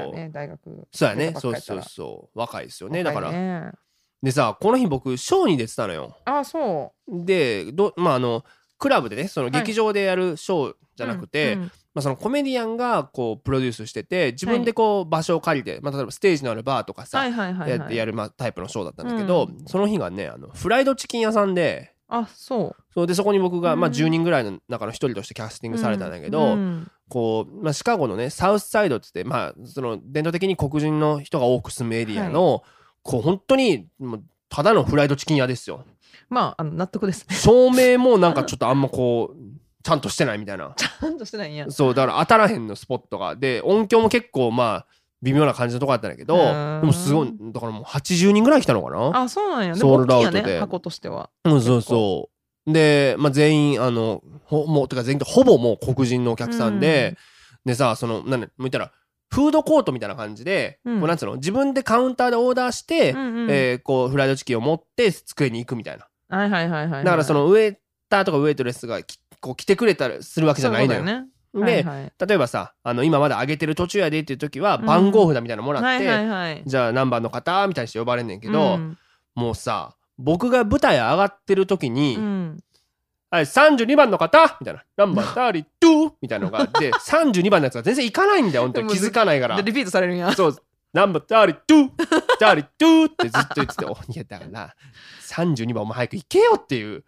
[0.92, 1.34] そうやね。
[1.38, 2.38] そうそうそう。
[2.38, 3.04] 若いですよね。
[3.04, 3.74] だから、
[4.22, 6.16] でさこの日僕ショーに出てたのよ。
[6.26, 8.44] あそでどまああの
[8.78, 11.72] クラブでねその劇場でやるショーじうゃなくて、うんうん。
[11.94, 22.84] まあ、そのコメディアンがこうプロデュースしてて自分でこう場所を借りて、まあ、例えばステージのあるバーとかさ、はいはいはい、はい、やってやるまあタイプのショーだったんだけど、うその日がねあのフライドチキン屋さんであそう。
[22.94, 23.94] そうでそこに僕が、まあ、うん。
[23.94, 32.62] 10人ぐらいの中の一人としてキャスティングされたんだけど、うんこう、まあ、シカゴのねサウスサイドっつって、まあ、その伝統的に黒人の人が多く住むエリアの、
[33.10, 35.84] こう本当にもうただのフライドチキン屋ですよ。
[36.30, 37.26] まああの納得です。
[37.28, 39.38] ね照明もなんかちょっとあんまこう
[39.84, 40.74] ちゃんとしてないみたいな。
[40.78, 41.72] ちゃんとしてないんや。
[41.72, 43.36] そうだから当たらへんのスポットが。
[43.36, 44.86] で音響も結構まあ
[45.24, 46.86] 微妙な感じのとこだったんだけどでうん。
[46.86, 49.22] もすごいだからもう80人ぐらい来たのかな？
[49.24, 49.74] あそうなんや。
[49.74, 50.44] でソーもルドアウトで。
[50.44, 51.32] ね箱としては。
[51.46, 52.30] うんそうそ
[52.68, 52.72] う。
[52.72, 57.18] で、まあ、全員あのほもうてか全員ほぼもう黒人のお客さんで、
[57.66, 58.92] でさそのなんもう言ったら
[59.30, 61.00] フードコートみたいな感じで、うん。
[61.00, 63.52] こうなんつうの自分でカウンターでオーダーして、うんうん。
[63.52, 66.08] えーこうフライドチキンを持って机に行くみたいな。
[66.30, 67.04] はいはいはいはいはい。
[67.04, 67.78] だからそのウェイ
[68.10, 71.00] ターとかウェイトレスがきこう来てくれたりするわけじゃないのよ。
[71.02, 71.22] そういう
[71.54, 72.14] ことで、はいはい。
[72.28, 74.86] 例えばさあの今まだ上げてる途中やでっていう時はうん。
[74.86, 76.64] 番号札みたいなのもらって、はいはいはい。
[76.66, 78.98] じゃあ何番の方みたいにして呼ばれんねんけど、うん。
[79.36, 82.60] もうさ僕が舞台上がってる時に「うん
[83.30, 90.56] はい、32番の方!」みたいな「ナンバー 32!」みたいなのがあって 32番のやつが全然いかないんだよ本当に気づかないからでリピートされるんやそう
[90.94, 91.90] ナンバー 32!32!
[92.40, 94.76] 32ってずっと言ってて「おいやだから
[95.22, 97.04] 32番お前早く行けよ」っていう。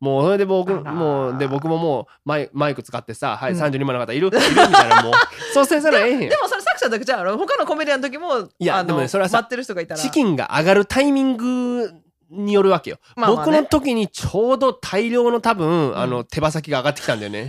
[0.00, 4.26] もうそれで僕もうで僕ももうマイマイク使ってさ「はい、うん32番の方いる？
[4.26, 5.12] いる?」みたいなもう
[5.54, 11.92] そうせざるを得へんでもそれ作者だけじゃあ他のコメディアンの時もいやでもねそれはさ待ってる人がいたらチキンが上がるタイミング
[12.32, 13.52] によるわけよ、まあまあね。
[13.52, 15.98] 僕の時にちょうど大量の多分、ん。
[15.98, 17.48] あの手羽先が上がってきたんだよね。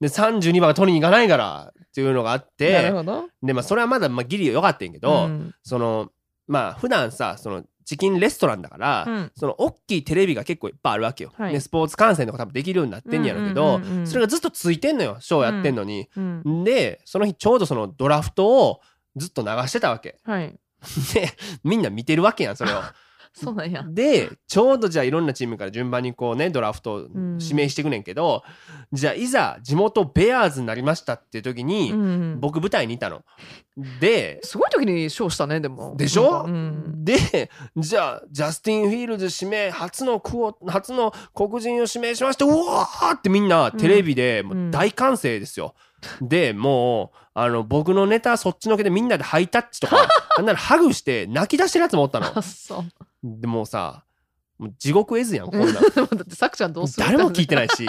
[0.00, 2.92] で32番が取りに行かないからっていうのがあって
[3.42, 5.54] でまあそれはまだまあギリ良かったんやけど、うん。
[5.62, 6.10] その
[6.46, 9.32] まあ普段さそのチキンレストランだから、うん。
[9.34, 11.52] その大きいテレビが結構いっぱいあるわけよ、はい。
[11.52, 14.06] でスポーツ観戦とか多分できるようになってんやろうけど、うんうんうんうん。
[14.06, 16.64] それがずっとついてんのよショーやってんのに、うん。
[16.64, 18.80] でその日ちょうどそのドラフトを
[19.16, 20.18] ずっと流してたわけ。
[20.22, 20.54] はい。
[21.14, 21.28] で
[21.64, 22.82] みんな見てるわけやんそれを。
[23.38, 23.84] そうなんや。
[23.86, 27.08] でちょうどじゃあいろんなチームから順番にこうねドラフト
[27.40, 28.42] 指名していくねんけど、
[28.92, 32.40] じゃあいざ地元ベアーズになりましたっていう時に、うん。
[32.40, 33.22] 僕舞台にいたの。
[34.00, 35.94] ですごい時に賞したねでも。
[35.96, 36.44] でしょ？
[36.46, 37.04] うん。
[37.04, 45.74] でじゃあジャスティン・フィールズ指名初のクオ初の黒人を指名しましたうわーってみんなテレビでもう大歓声ですよ。
[46.20, 50.08] でもうあの僕のネタそっちのけでみんなでハイタッチとか
[50.38, 52.26] なんならハグして泣き出してるやつもおったの。
[52.36, 52.84] あ そう。
[53.22, 54.04] でもうさ
[54.58, 55.80] もう地獄絵図やんこんな だっ
[56.26, 57.86] てさくちゃんどうする誰も聞いてないし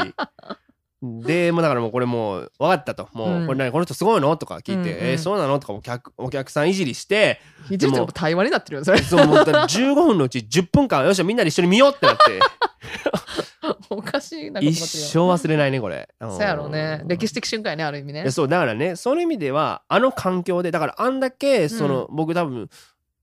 [1.02, 3.10] で もうだからもうこれもう分かったと。
[3.14, 3.48] もう、うん。
[3.48, 4.88] これ何この人すごいのとか聞いて、うんうん。
[4.90, 9.02] えーそうなのとかお客お客さんいじりしていじるって対話になってるよそれ。
[9.02, 12.40] そうもうだから15分のうち10分間よっしゃみんなで一緒に見ようってなって。
[13.90, 16.10] おかしいな一生忘れないねこれ。
[16.20, 16.32] うん。
[16.32, 17.04] そうやろうね。
[17.06, 18.30] 歴史的瞬間やねある意味ね。
[18.32, 22.70] そうだからねその意味ではあの環境でだからあんだけその、僕多分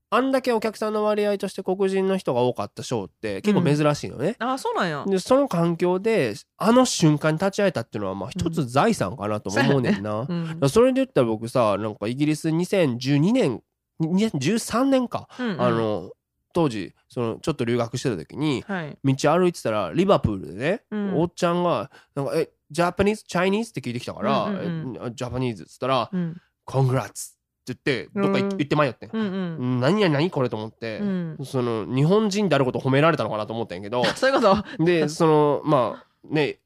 [0.09, 4.35] あんだけお客さんの割合として黒人の人が多かったショーって結構珍しいのね。
[4.39, 5.03] あそうなんや。
[5.05, 10.25] でその環境であの瞬間に立ち会えたっていうのはまあ一つ財産かなとも思うねんな。
[10.27, 10.47] うん。
[10.47, 13.61] だからそれで言ったら僕さなんかイギリス2012年
[14.01, 15.61] 2013年か、うんうん。
[15.61, 16.11] あの
[16.53, 18.97] 当時そのちょっと留学してた時にはい。
[19.03, 21.19] 道歩いてたらリバプールでね、うん。
[21.19, 27.33] おっちゃんがなんか「えジャパニーズチャイニーズ?」って聞いてきたから「うんうんえジャパニーズ」っつったらうん「コングラッツ」
[27.73, 29.07] って言ってどっか行って迷って。
[29.07, 29.09] ん。
[29.11, 29.57] うんうん。
[29.57, 31.37] うん何や何これと思って、うん。
[31.43, 34.03] その日本人であることを褒められたのかなと思ったんやけど。
[34.15, 34.83] そういうこと？
[34.83, 36.59] でそのまあね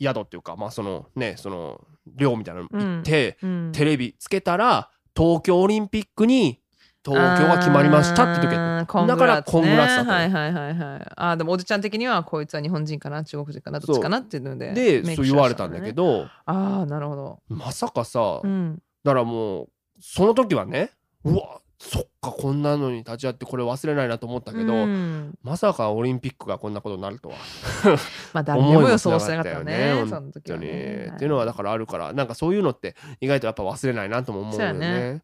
[0.00, 1.80] 宿っていうかまあそのねその
[2.14, 3.72] 寮みたいなの行って、うん。
[3.72, 6.60] テレビつけたら東京オリンピックに
[7.04, 10.04] 東京が決まりましたって時あーコンだからコングラッツだった。
[10.04, 11.12] のはいはいはいはい。
[11.16, 13.22] あーでもおじちゃん的にはこいつは日本人かな？
[13.22, 13.78] 中国人かな？
[13.78, 14.18] どっちかな？
[14.18, 16.24] っていうのででそう言われたんだけど。
[16.24, 17.38] どああなるほど。
[17.48, 18.82] まさかさ、うん。
[19.04, 19.68] だからもう
[20.00, 20.90] その時はね
[21.24, 25.38] うわそっかこんなのに立ち会ってこれ忘れないなと思ったけど、うん。
[25.42, 27.36] まさかオリンピックがこんなことになるとは。
[28.32, 31.12] まあ誰にも予想してなかったよね思いもしその時はね。
[31.14, 35.22] っていうのはだからあるからなんかそういうのって意外とやっぱ忘れないなとも思うよね。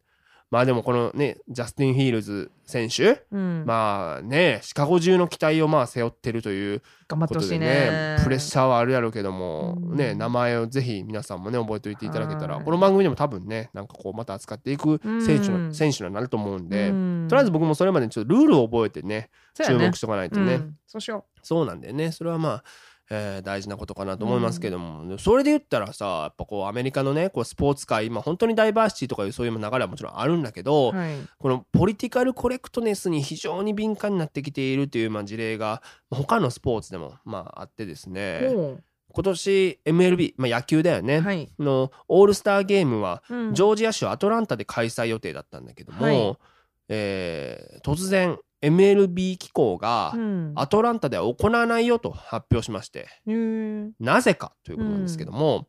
[0.53, 3.63] まあでもこのねジャスティン・ヒールズ選手、うん。
[3.65, 9.97] まあねシカゴ中の期待をまあ背負ってるということでねねプレッシャーはあるやろうけども、うん。
[9.97, 12.65] ね名前をぜひ皆さんもね覚えておいていただけたらはい。
[12.65, 15.73] この番組でも多分ねなんかこうまた扱っていく選手の、うん。
[15.73, 17.25] 選手になると思うんで、うん。
[17.27, 19.65] とりあえず僕もそれまでにちょっとルールを覚えてねね。
[19.65, 20.77] 注目しとかないとね、うん。
[20.85, 22.11] そうしよそうなんだよね。
[22.11, 22.63] それはまあ、
[23.15, 31.15] えー大事なことかなと思いますけども、それで言ったらさやっぱこうアメリカのねこうスポーツ界今本当にダイバーシティとかいうそういう流れはもちろんあるんだけど、はい。
[31.37, 38.49] このポリティカルコレクトネスに非常に敏感になってきているというまあ事例がまあ他のスポーツでもまああってですね。
[38.49, 38.77] ほ
[39.15, 41.47] 今年 MLB、まあ、野球だよね、うはい。
[41.59, 43.53] のオールスターゲームはうん。
[43.53, 46.37] ジョージア州アトランタで開催予定だったんだけども、はい。
[46.89, 50.53] えー突然 MLB 機構がうん。
[50.55, 53.07] アトランタでは行わないよと発表しまして。
[53.27, 53.91] へー。
[53.99, 55.67] なぜかということなんですけども、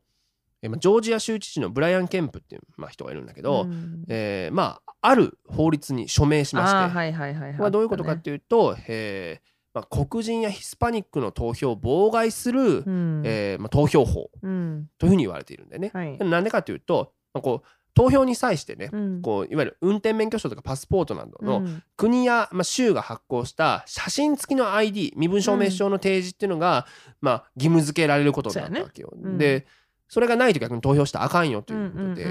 [0.61, 4.03] えーまあジョージア州知事のブライアン・ケンプっていう、まあ、人がいるんだけど、うん。
[4.07, 7.51] えーまあある法律に署名しまして、はいはいはいはい。
[7.51, 13.21] これはどういうことかっていうと、えーまあ、黒人やヒスパニックの投票を妨害する、うん。
[13.25, 14.87] えーまあ、投票法うん。
[14.97, 15.91] というふうに言われているんでね。
[15.93, 16.17] はい。
[16.17, 19.21] なんでかというと、まあ、こう投票に際してね、うん。
[19.21, 21.83] こういわゆる運転免許証とかパスポートなどのうん。
[21.97, 26.85] 国や、まあ、州が発行した写真付きの ID 身分証明書の提示っていうのが、
[27.21, 29.11] まあ、義務付けられることになったわけよ。
[29.15, 29.21] ね。
[29.23, 29.37] うん。
[29.37, 29.65] で
[30.07, 32.29] それがないと逆に投票したらあかんよということで,、で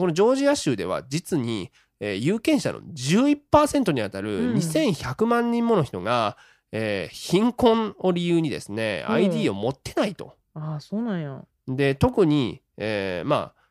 [0.00, 4.54] このジョージア州では実に、えー有権者の11%にあたるうん。
[4.56, 6.36] 2100万人もの人が、
[6.72, 9.14] えー貧困を理由にですね、うん。
[9.14, 10.34] ID を持ってないと。
[10.54, 11.42] ああそうなんや。
[11.68, 13.65] で特に、えーまあ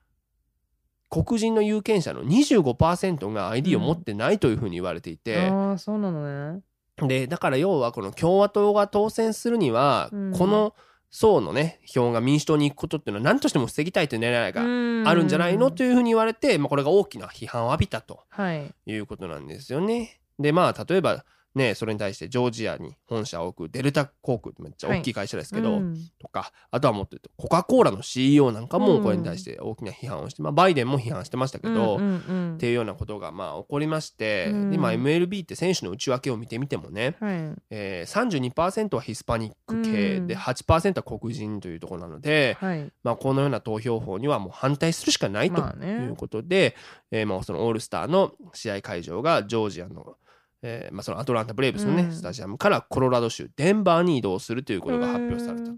[1.09, 6.61] 黒人の有権者の25%が ID を持ってないというふうに言われていて、ああそうなのね。
[6.97, 10.31] でだから要はこの共和党が当選するには、うん。
[10.31, 10.73] この
[11.11, 18.73] 層のね票が民主党に行くことっていうのは何としても防ぎたいという狙いがあるんじゃないのというふうに言われて、まあ、これが大きな批判を浴びたとはい。
[18.85, 20.19] いうことなんですよね。
[20.39, 21.23] でまあ例えば
[21.55, 25.97] ねそれに対してジョージアに本社を置くデルタ航空ってめっちゃ大きい会社ですけど、うん。
[26.19, 32.53] とかあとはもっと言うとコカ・コーラの CEO なんかもこれに対して大きな批判をして、まあ、バイデンも批判してましたけど、うんうんうん。
[32.55, 34.73] っていうようなことがまあ起こりまして、うん。
[34.73, 37.61] 今 MLB って選手の内訳を見てみてもね、はい。
[37.69, 40.27] えー、32%はヒスパニック系うん。
[40.27, 42.91] で8%は黒人というところなので、はい。
[43.03, 46.05] まあ、このような投票法にはもう反対するしかないとまあね。
[46.05, 46.75] いうことで、
[47.11, 50.17] えーまあそのオールスターの試合会場がジョージアの、
[50.67, 52.11] えーまあ、そのアトランタ・ブレーブスのね、うん。
[52.11, 55.71] スタジアムからコロラド州デンバーに移動するということが発表されたと。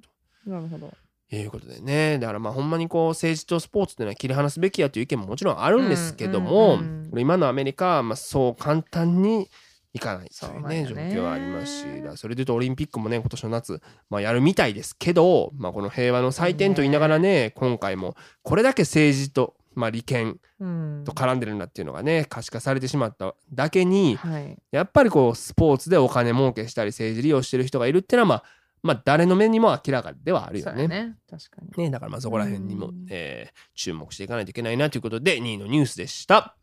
[0.46, 0.94] なるほど。
[1.30, 2.20] いうことでね。
[2.20, 7.10] だからまあほんまにこう政治とスポーツっていうのは切り離すべきやという意見ももちろんあるんですけども、うんうんうん。
[7.10, 9.50] これ今のアメリカはまあそう簡単に
[9.94, 21.04] いかないというね状そうなんよね況はありますしだからそれで言うとオリンピックもね今年の夏、まあ、やるみたいですけど、まあ、この平和の祭典と言いながらね今回もこれだけ政治と、まあ、利権うん。
[21.06, 24.58] と絡んでるんだっていうのがね可視化されてしまっただけにはい。
[24.72, 28.44] やっぱりこうスポーツでお金儲けしたり政治利用してる人がいるっていうのはまあ
[28.82, 30.88] まあ誰の目にも明らかではあるよね。
[30.88, 31.16] ね。
[31.30, 31.84] 確かに。
[31.84, 33.06] ね、だからまあそこら辺にも、うん。
[33.10, 36.56] えー注目していかないといけないなということで2位のニュースでした。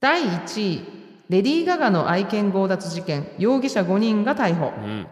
[0.00, 0.82] 第1位
[1.28, 3.28] レディー・ガガの愛犬強奪事件。
[3.38, 4.72] 容疑者5人が逮捕。
[4.76, 5.06] うん、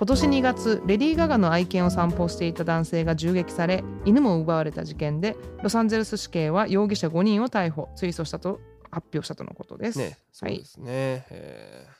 [0.00, 8.60] 今年2月レディー・ガガの愛犬を散歩していた男性が銃撃され犬も奪われた事件でロサンゼルス市警は容疑者5人を逮捕追訴したと
[8.90, 11.26] 発表したとのことです、ね、そうですね。
[11.28, 11.92] えー。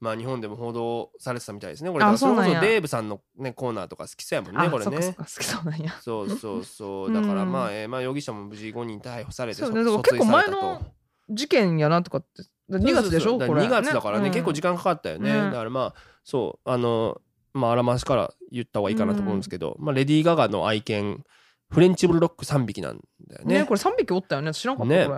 [0.00, 1.90] まあ日本でも報道されてたみたいですね。
[1.90, 2.04] これ。
[2.16, 5.14] それこそデーブさんのねコーナーとか好きそうやもんあね、これね。
[5.14, 5.92] 好きそうなんや。
[6.00, 7.12] そうそうそう。
[7.14, 7.52] だからうん。
[7.52, 10.80] まあ、えーまあ容疑者も無事5人逮捕されて、そそう結構前の
[11.28, 13.32] 事件やなとかって2月でしょ？
[13.32, 13.48] そうそうそう。
[13.48, 15.30] これ2月だからね、うん結構時間かかったよね。
[15.30, 15.94] ねだからまあ
[16.24, 17.20] そうあの
[17.56, 21.24] まああらましから言った方がいいかなと思うんですけど、まあレディー・ガガの愛犬
[21.70, 23.60] フレンチブルドッグ3匹なんだよね。
[23.60, 24.52] ねこれ3匹おったよね。
[24.54, 25.08] 知らんかった、ね。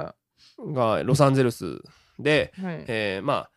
[0.72, 1.80] がロサンゼルス
[2.18, 3.50] で、はい、えーまあ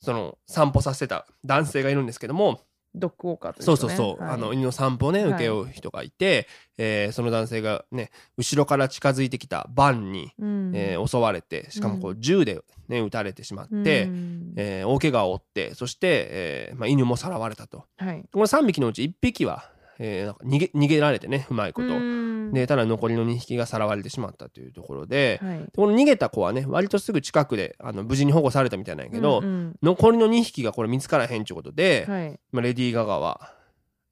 [0.00, 2.60] その散歩させてた男性がいるんですけども、
[2.96, 4.32] ドッグウォーカーといそうそうそう、はい。
[4.32, 10.72] あの犬の散歩をねはい請け負う人がいて、えーその男性がね後ろから近づいてきたバンに、うん。
[10.74, 14.54] えー襲われてしかもこう銃で、ね、撃たれてしまって、うん。
[14.56, 17.84] えー大怪我を負ってそして、えーまあ、犬もさらわれたと。
[17.98, 18.24] はい。
[18.32, 22.52] この3匹のうち1匹は、えーなんか逃げ逃げられてねうまいこと、うん。
[22.52, 25.64] でただ残りの2匹がさらわれてしまったというところで、はい。
[25.74, 29.76] この逃げた子はね割とすぐ近くであの無事に保護されたみたいなんやけど、うんうん。
[29.82, 32.40] 残りの2匹がこれ見つからへんということで、はい。
[32.52, 33.52] まあ、レディー・ガガは、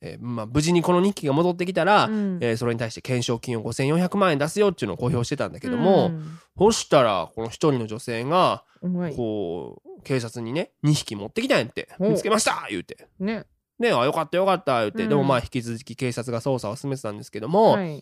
[0.00, 2.38] えーまあ、無事にこの2匹が戻ってきたら、うん。
[2.40, 6.38] えーそれに対して懸賞金を5400万円出すよっていうのを公表してたんだけども、うん。
[6.58, 9.16] そしたらこの1人の女性がはい。
[9.16, 13.08] こう警察にね2匹持ってきたんやって見つけました言うて。
[13.18, 13.44] ね
[13.78, 15.08] で、あよかったよかった言って、うん。
[15.08, 18.00] でもまあ引き続き警察が捜査を進めてたんですけども、はい。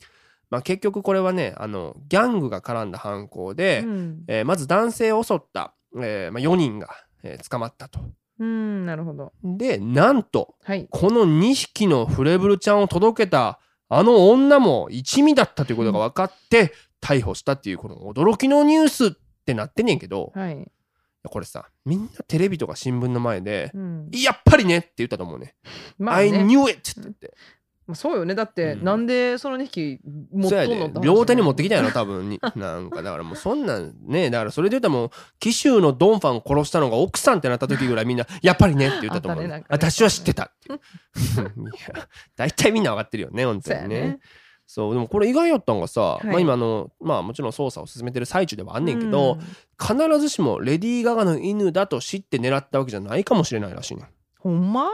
[0.50, 4.24] まあ、結局これはねあのギャングが絡んだ犯行で、うん。
[4.28, 6.88] えーまず男性を襲った、えーまあ、4人が、
[7.22, 8.00] えー捕まったと。
[8.38, 9.32] うんなるほど。
[9.44, 10.86] でなんとはい。
[10.90, 19.10] この2匹のフレブルちゃんを届けたあの女も一味だったということが分かって逮捕したっていうこの驚きのニュースっ
[19.44, 20.66] てなってんねんけどはい
[21.28, 25.54] これさみんなテレビとか新聞の前でうん「やっぱりね!」って言ったと思うね。
[25.98, 26.78] まあ I ね knew it!
[26.78, 27.34] って言って。
[27.84, 28.36] まあ、そうよね。
[28.36, 28.84] だって、うん。
[28.84, 29.98] なんでその2匹
[30.32, 32.40] 持っとんのって話両手に持ってきたやろ 多分に。
[32.54, 34.30] なんかだからもうそんなんね。
[34.30, 35.10] だからそれで言ったらもう
[35.40, 39.48] 紀州のドンファン殺したのが奥さんってなった時ぐらいみんなやっぱりねって言ったと思う、ね。
[39.48, 40.76] ね私は知ってたってい
[41.94, 44.18] や大体みんな分かってるよね本当にね
[44.74, 46.26] そうでもこれ意外やったんがさ、い。
[46.26, 49.40] まあ今あのまあもちろん捜査を進めてる最中ではあんねんけど、うん。
[49.78, 54.04] 必ずしもレディー・ガガの犬だと知って狙ったわけじゃないかもしれないらしいね
[54.38, 54.88] ほんま、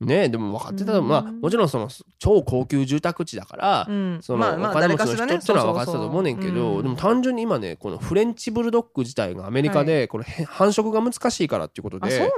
[0.00, 1.08] ねでも分かってたうん。
[1.08, 1.88] まあもちろんその
[2.18, 4.18] 超高級住宅地だから、うん。
[4.22, 12.32] そのお金持ちの人ってのは分かってたと思うねんけどでも単純に今ねこのフレンチブルドッグ自体がアメリカでこれへ繁殖が難しいからっていうことで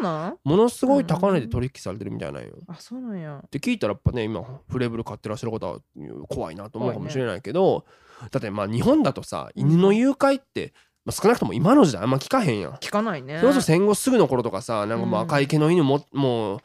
[0.44, 2.50] ものすごい高値で取引されてるみたいなんよ。
[2.68, 3.40] あそうなんや。
[3.46, 7.84] って聞いたらやっぱね今フレブル飼ってらっしゃる方はうん怖いなと思うかもしれないけど、
[8.30, 10.72] だってまあ日本だとさ犬の誘拐って、
[11.04, 12.72] まあ、少なくとも今の時代あんま聞かへんやん。
[12.74, 13.38] 聞かないね。
[13.38, 16.60] それこそ戦後すぐの頃とかさなんかもう赤い毛の犬も、もう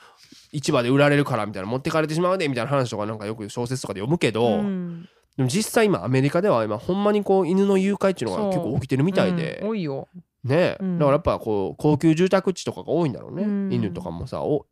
[0.52, 5.10] 市場で売られるからみたいな持ってかれてしまうでみたいな話とかなんかよく小説とかで読むけど、うん。
[5.38, 10.08] でも実際今アメリカでは今ほんまにこう犬の誘拐っていうのが結構起きてるみたいで、うん多いよ。
[10.44, 11.00] ね、うん。
[11.00, 13.74] だからやっぱこう高級住宅地とかが多いんだろうね、うん。
[13.74, 14.66] 犬とかもさお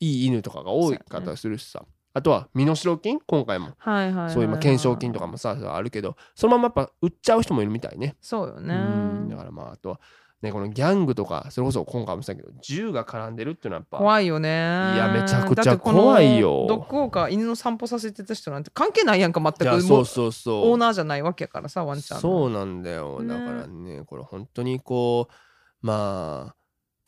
[0.00, 1.04] いい犬とかが多いそうやね。
[1.26, 3.20] 方するしさ、あとは身代金？
[3.20, 3.70] 今回も。
[3.78, 8.16] はいはいそういうまあ懸賞金とかもさあるけどそのままやっぱ売っちゃう人もいるみたいね。
[8.20, 8.74] そうよね。
[8.74, 10.00] うんだからまああとは
[10.42, 14.48] ねこのギャングとかそれこそ今回もそうだけど銃が絡んでるっていうのはやっぱ怖いよね。
[14.48, 16.66] いやめちゃくちゃ怖いよ。
[16.68, 19.82] ドッグウォーカー犬の散歩させてた人なんて関係ないやんか全く。
[19.82, 20.70] そううそうそう。
[20.70, 22.22] オーナーじゃないわけやからさワンちゃんの。
[22.22, 26.54] そうなんだよ、ねだからねこれ本当にこうまあ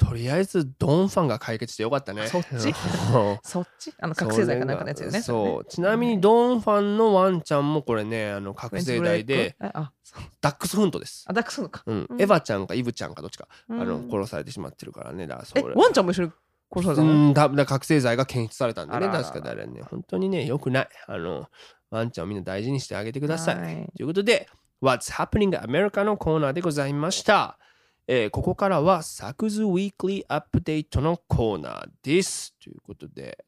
[0.05, 2.27] とりあえずドンファンが解決してよかったね。
[2.27, 2.75] そっち？
[3.45, 3.93] そっち？
[4.01, 5.65] あの覚醒剤かなんかのやつよねそう。
[5.65, 9.57] ちなみにドンファンのワンちゃんもこれねあの覚醒剤で
[10.41, 11.83] ダックスフントです、あダックスのか。
[11.87, 12.07] うん。
[12.11, 12.21] うん。
[12.21, 13.81] エヴァちゃんかイブちゃんかどっちか、うん。
[13.81, 15.27] あの殺されてしまってるからね。
[15.27, 16.33] だからそえれワンちゃんも一緒に
[16.75, 19.83] 殺されたうのんだだ覚醒剤が検出されたんでね確か誰ね。
[19.83, 20.89] 本当にねよくない。
[21.07, 21.47] あの
[21.91, 23.93] ワンちゃんをみんな大事にしてあげてください、はい。
[23.97, 24.49] ということで
[24.83, 27.59] What's Happening America のコーナーでございました、
[28.07, 32.55] えーここからはサクズウィークリーアップデートのコーナーです。
[32.63, 33.45] ということで。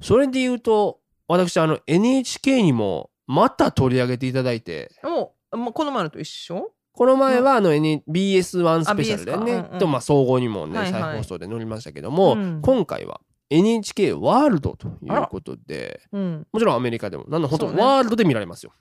[0.00, 4.90] それで言うと私あの NHK にもまた取り上げていただいて。
[5.02, 6.72] もうもうこの前のと一緒？
[6.94, 9.68] この前はあの N- BS1 スペシャルでね、あ BS か。
[9.68, 9.78] うんうん。
[9.78, 12.60] とまあ総合にもね、再放送で載りましたけども、うん。
[12.62, 16.46] 今回は NHK ワールドということでうん。
[16.52, 18.72] もちろんアメリカでもなんの本当ワールドで見られますよ。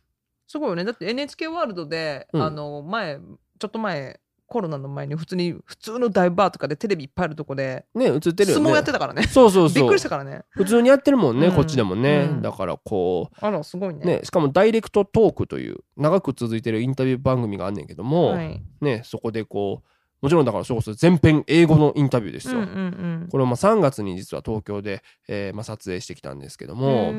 [0.48, 0.84] すごいよね。
[0.84, 2.42] だって NHK ワールドで、うん。
[2.42, 3.18] あの前
[3.60, 4.20] ちょっと前
[4.52, 8.66] コロナの前に普通に普通のダイバーとかでテレビいっぱいあるとこでね映ってるよね。
[8.66, 9.24] 相撲やってたからね。
[9.24, 9.82] そうそうそう。
[9.82, 10.42] びっくりしたからね。
[10.50, 11.56] 普通にやってるもんね、うん。
[11.56, 12.42] こっちでもね、うん。
[12.42, 14.18] だからこあらすごいうね。
[14.18, 18.62] ねしかもダイレクトトークという長く続いてるインタビュー番組があんねんけども、はい。
[18.82, 19.88] ねそこでこう
[20.22, 22.78] もちろんだからそれこそ全編英語のインタビューですよ、うんうんう
[23.26, 23.28] ん。
[23.32, 27.12] これをまあ3月に実は東京で、えーまあ、撮影してきたんですけども、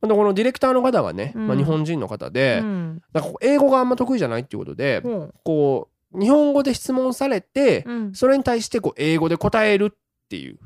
[0.00, 1.46] またこのディレクターの方がね、うん。
[1.46, 3.02] まあ、日本人の方で、うん。
[3.12, 8.14] なんかこう英語があんま得意じゃないっていうことで、ほこう日本語で質問されて、ううん。
[8.14, 9.96] それに対してこう英語で答えるっ
[10.28, 10.58] ていう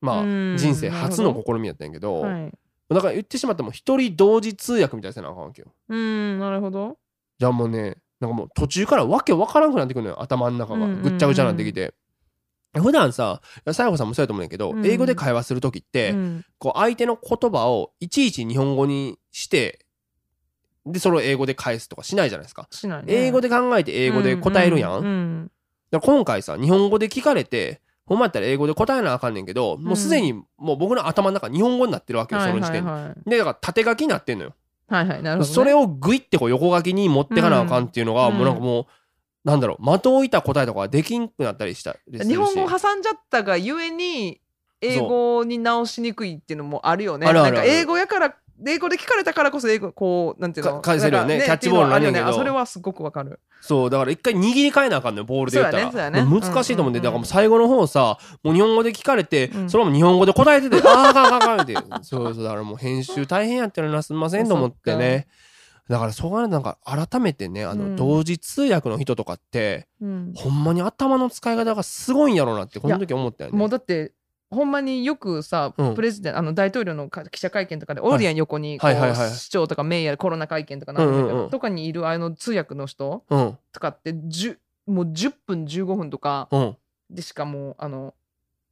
[0.00, 0.56] まあうん。
[0.56, 2.52] 人生初の試みやったんやけど、はい。
[2.88, 5.68] だから言ってしまっても一人同時通訳みたいなせなあかんわけよ。
[5.88, 6.96] うんなるほど。
[7.38, 10.86] じゃあもうねなんかもう途中からわけわからんくなってくるのよ頭の中が。
[10.86, 11.94] ぐっちゃぐちゃになってきて。
[12.74, 14.86] 普段さ西郷さんもそうやと思うんやけど、うん。
[14.86, 16.44] 英語で会話する時って、うん。
[16.58, 19.86] こう相手の言葉をいちいち日本語にして
[20.92, 22.68] でそれを英語で返すとかしないじゃないですか。
[22.70, 24.92] しないね英語で考えて英語で答えるやん。
[24.98, 25.50] ううん
[25.90, 32.90] だから今回さ日本語で聞かれてほんまやったら英語で答えなあかんねんけど、もうすでにもう僕の頭の中日本語になってるわけよ、その時点で。
[32.90, 34.54] はいはいでだから縦書きになってんのよ。
[34.88, 38.86] はいはいなるほどねそれをグイってこう横書きに持ってかなあかんっていうのが、うんもうなんかもう、
[39.44, 44.40] なんだろう的を置いた答えとかはできんくなったりした日本語を挟んじゃったがゆえに
[44.80, 47.26] 英語に直しにくいっていうのもあるよね。
[47.26, 48.34] あるあるあるなんか英語やから
[48.66, 50.74] 英語で聞かれたからこそ英語こうなんていうの？
[50.74, 51.42] か返せるよね。
[51.44, 52.30] キャッチボールなんねんけどね。
[52.30, 53.40] あそれはすごくわかる。
[53.60, 56.10] そうだから一回握り替えなあかんのよボールで言ったら。
[56.10, 56.40] ねね。
[56.40, 57.10] 難しいと思うんで、うんうんうん。
[57.10, 59.70] だからもう最後の方さもう日本語で聞かれて、うん。
[59.70, 65.26] それも日本語で答えててあああかんあかんあかんってそうそうだからもう編集大変やってるなすみませんと思ってね。
[65.88, 67.96] だからそこはなんか改めてねあの、うん。
[67.96, 70.32] 同時通訳の人とかってうん。
[70.34, 73.58] ほんまに頭の使い方がすごいんやろうなってこの時思ったよね。
[73.58, 74.12] もうだって
[74.50, 75.94] ほんまによくさ、うん。
[75.94, 79.30] プレジデントあの大統領のか記者会見とかでオーリアン横にこう、はいはいはいはい。
[79.30, 81.44] 市長とかメイヤーコロナ会見とかなんだけど、うんうん。
[81.44, 83.58] うんとかにいるあの通訳の人うん。
[83.72, 86.76] とかってじゅもう10分15分とかうん。
[87.10, 88.14] でしかもうあの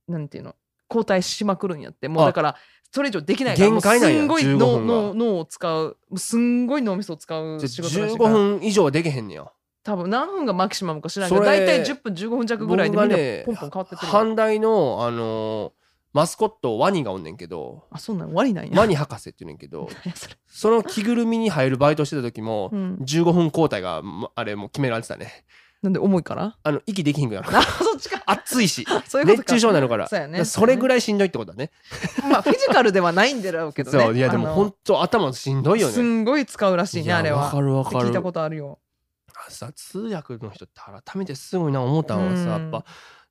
[0.09, 0.55] なんていうの
[0.89, 2.09] 交代しまくるんやって。
[2.09, 2.27] もうあ。
[2.27, 2.57] だから
[2.91, 3.71] それ以上できないから。
[3.71, 4.23] 限界なんや。
[4.23, 4.95] 15もうすんごい脳分が。
[4.95, 8.31] 脳脳を使うもうすんごい脳みそを使うじゃ仕事らしい15から。
[8.31, 9.45] 分以上はできへんねや
[9.87, 13.17] 多分何分がマキシマムか知らんけど大体10分15分弱ぐらいでみんな
[13.47, 14.13] ポンポン変わってってる。
[14.13, 15.73] 阪大のあのー
[16.13, 18.81] マスコットワニがおんねんけどあそうなんワニなんや。
[18.81, 19.89] ワニ博士って言うねんけど
[20.49, 22.95] その着ぐるみに入るバイトしてた時もうん。
[23.03, 25.45] 15分交代がまあれもう決められてたね。
[25.83, 26.57] なんで重いから？
[26.63, 28.23] あの息できひんくなるあそっちか。
[28.25, 28.87] 暑いし。
[29.07, 29.43] そういうことか。
[29.43, 30.09] 熱中症になるから。
[30.09, 30.43] そね。
[30.67, 31.71] れぐらいしんどいってことだね。
[32.31, 34.03] まあフィジカルではないんだろうけどね。
[34.05, 37.43] そういやでも本当頭しんどいよすねんごい使うらしいねやあれは。
[37.43, 38.07] わかるわかる。
[38.07, 38.79] 聞いたことあるよ。
[38.81, 38.86] あ
[39.51, 42.49] さ通訳の人って改めてすごいな思ったのはさ、うん。
[42.49, 42.85] やっぱ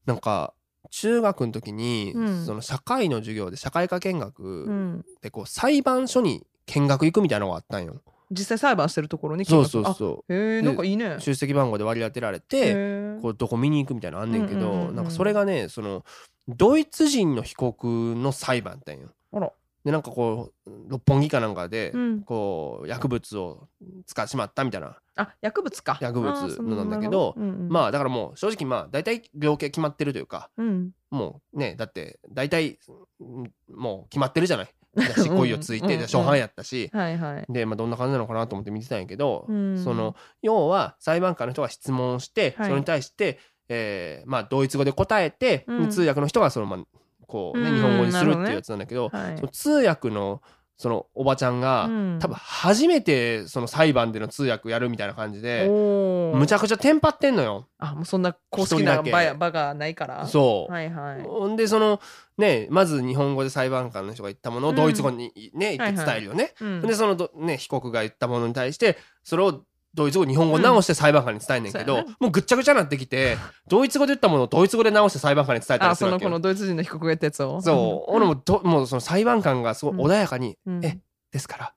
[0.05, 0.53] なんか
[0.91, 2.45] 中学の時に、うん。
[2.45, 5.05] その社会の授業で社会科見う学ん。
[5.21, 8.01] でこう裁判所に見学行くみたいなのがあったんよ。
[8.31, 9.93] 実際裁判してるところにそうそうう。
[9.93, 11.17] そへえなんかいいね。
[11.17, 13.21] う出席番号で割り当てられへてー。
[13.21, 14.95] こうどこ見に行くみたいなのあんねんけど、うんうんうんうん。
[14.95, 16.03] なんかそれがねその
[16.47, 19.09] ドイツ人の被告の裁判ってんよ。
[19.33, 19.51] あら。
[19.83, 22.21] でなんかこう六本木かなんかで、うん。
[22.23, 23.67] こう薬物を
[24.07, 25.97] 使ってしまったみたいなあ薬物か。
[26.01, 27.69] 薬物のなんだけどうんうん。
[27.69, 30.91] まあだからもう正直まあ大体量刑決まってるというかうん。
[31.11, 32.79] もうねだって大体
[33.19, 34.67] うんもう決まってるじゃない？
[35.15, 36.89] 執行猶予ついて初犯やったし。
[36.93, 37.45] はいはい。
[37.49, 42.67] で、まあ、どんな感じなのかなと思って見てたんやけど、うんその要は裁判官の人が質問して、はい。
[42.67, 45.89] それに対して、えーまあ、ドイツ語で答えて、うん。
[45.89, 46.79] 通訳の人がその、まあ、
[47.27, 49.49] こうね、うん日本語にするっていうやつなんだけど、はい。
[49.51, 50.41] 通訳の
[50.77, 52.19] そのおばちゃんが、うん。
[52.19, 57.67] 多分初めてその裁判での通訳やるみたいな感じで、むちゃくちゃテンパってんのよ。
[57.77, 60.27] あもうそんな公式な場や場がないから？
[60.27, 61.21] そう、はいはい。
[61.23, 62.01] ほんでその
[62.37, 66.53] ねまず日本語で裁判官の人が言ったものをうんドイツ語にね、言って伝えるよね。
[66.59, 66.81] うん。
[66.81, 69.63] でそのど、ね、被告が言ったものに対してそれを
[69.95, 72.17] ドイツ語日本語直して裁判官に伝えんねんけど、そうやな。
[72.19, 73.37] もうぐっちゃぐちゃになってきて
[73.67, 76.29] ドイツ語で言ったものをドイツ語で直して裁判官に伝えたあそのこりするわけよ。
[76.31, 77.61] のドイツ人の被告が言ったやつを。
[77.61, 80.99] そう、俺もどもうその裁判官がすごい穏やかに「うんえ
[81.31, 81.73] ですから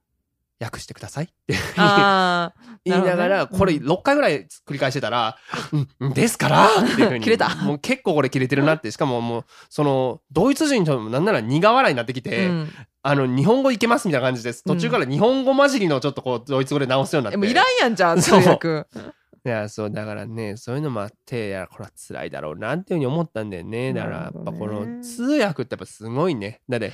[0.61, 2.53] 訳してください」ってあ
[2.85, 5.37] 言いながら、これ6回ぐらい繰り返してたら
[6.01, 7.25] 「うんですから!」っていうふうに。
[7.25, 7.55] 切れた。
[7.57, 8.91] もう結構これ切れてるなって。
[8.91, 12.73] しかももうそのドイツ人ともなんなら苦笑いになってきーて、うん。
[13.03, 14.65] あの日本語いけますみたいな感じです。
[14.65, 17.37] 途中から日本語混じりのちょっとこうドイツ語で直すようになって。
[17.39, 18.45] でもいらんやんじゃあ通そう。
[18.45, 18.87] 訳
[19.45, 23.93] いやそうだからねそういうのもあっていやこれは辛いだろうなっていうふうに思ったんだよね。
[23.95, 26.61] だからやっぱこの通訳ってやっぱすごいね。
[26.69, 26.93] だって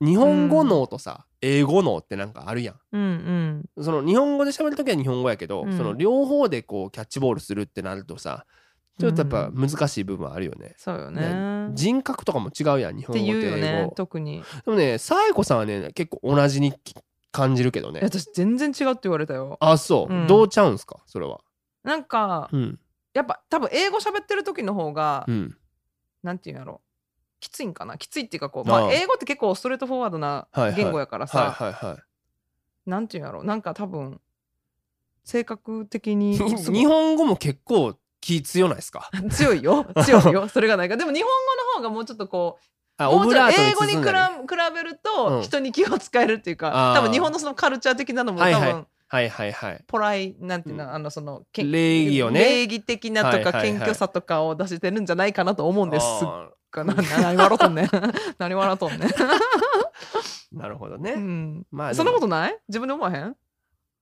[0.00, 2.76] 日本語脳とさ、英語脳ってなんかあるやん。
[2.92, 3.02] うん
[3.76, 3.84] うん。
[3.84, 5.76] その日本語で喋るときは日本語やけど、うん。
[5.76, 8.46] その両方でこうキャッチボールするってなるとさ
[8.98, 11.72] ちょっとやっぱ難しい部分はあるよね、そうよね。
[11.74, 13.40] 人格とかも違うやん日本語と英語。
[13.40, 14.42] 言うよね特に。
[14.64, 16.74] でもねサエコさんはね結構同じに
[17.32, 18.00] 感じるけどね。
[18.02, 19.56] え私全然違うって言われたよ。
[19.60, 20.26] あそう、うん。
[20.26, 21.02] どうちゃうんすか？
[21.06, 21.40] それは。
[21.82, 22.78] なんかうん。
[23.14, 25.56] やっぱ多分英語喋ってる時の方がうん。
[26.22, 26.82] なんていうんやろ
[27.40, 27.98] きついんかな？
[27.98, 30.74] きついっていうかこう、ああまあ、英語って結構ストレートフォワードなはいはい。
[30.74, 32.90] 言語やからさ、はいはいはい。
[32.90, 33.42] なんていうんやろ？
[33.42, 34.20] なんか多分
[35.24, 36.54] 性格的にすごい。
[36.54, 39.10] 日本語も結構気強ないですか？
[39.30, 39.86] 強いよ。
[40.04, 40.48] 強いよ。
[40.52, 42.62] それがないかでも日本語の方がもうちょっとこう
[43.02, 44.46] あもうちょっとオブラート英語に比包んだり。
[44.46, 44.98] べ比べるうん。
[44.98, 48.86] と人に気を使えるっていうか、あー多分日本のそのカルチャー的なのも多分、はいはい。
[49.12, 49.84] はいはいはい。
[49.88, 50.94] ポライなんていうの、うん。
[50.94, 52.40] あのそのけ礼儀をね。
[52.40, 56.06] 礼儀的なとか、はいはいはい謙虚さとかを出してるんじゃないかなと思うんです。
[56.06, 57.88] あがな何笑うとんねん。
[58.38, 59.28] 何笑うとんねん、ー
[60.52, 62.58] なるほどね、うん、まあそんなこととない？
[62.68, 63.36] 自分で思わへん？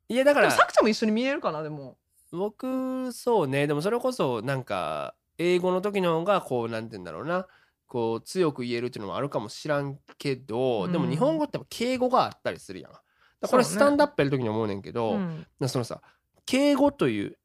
[0.08, 0.50] いやだから。
[0.50, 1.98] さくちゃんも一緒に見えるかなでも
[2.32, 3.66] 僕そうね。
[3.66, 7.46] でもそれこそなんか英語の時の方がこうなんて言うんだろうな。
[7.86, 10.92] こう強く言えるっていうのもあるかもしらんけど、うん。
[10.92, 12.92] でも日本語って敬語があったりするやん。
[13.40, 15.46] これスタンダップやる時に思うねんけど、うん。
[15.66, 16.02] そのさ
[16.44, 17.38] 敬語という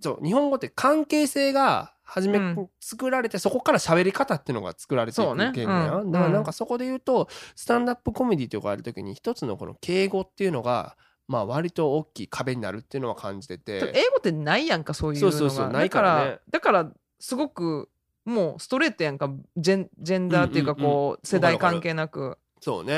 [0.00, 2.70] そう日本語って関係性が初め、うん。
[2.80, 5.52] 作られてそこから喋り方っていうのが作られていくそうね。
[5.54, 5.90] 言語や。
[5.96, 6.12] ん、うん。
[6.12, 10.96] だからなんかそこで言うとスタンダップコメディとかある時に一つのこの敬語っていうのが
[11.26, 13.92] まあ割と大きい壁になるっていうのは感じてて。
[13.94, 15.32] 英語ってないやんかそういうのが。
[15.32, 16.38] そうそうそうないからね。
[16.50, 16.90] だから
[17.20, 17.90] すごく
[18.24, 22.38] もうストレートやんかジェンジェンダーっていうかうんうんうんこう世代関係なく。
[22.60, 22.92] そうね。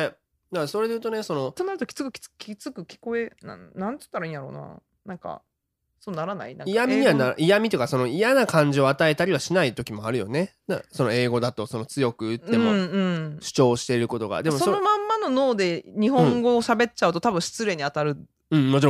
[0.52, 4.80] だからそれで言うとね、その、となるときつくきつきつく聞こえなんなんつったらいいんやろうな。
[5.04, 5.42] なんか
[6.02, 6.56] そうならない？
[6.64, 10.54] 嫌味にはな、嫌味というか、その嫌な感情を与えたりはしない時もあるよね。
[10.66, 13.38] なその英語だと、その強く言ってもうんうん。
[13.42, 14.42] 主張していることが。
[14.42, 18.16] でもそのまんまの脳で日本語を喋っちゃうと、多分失礼に当たる。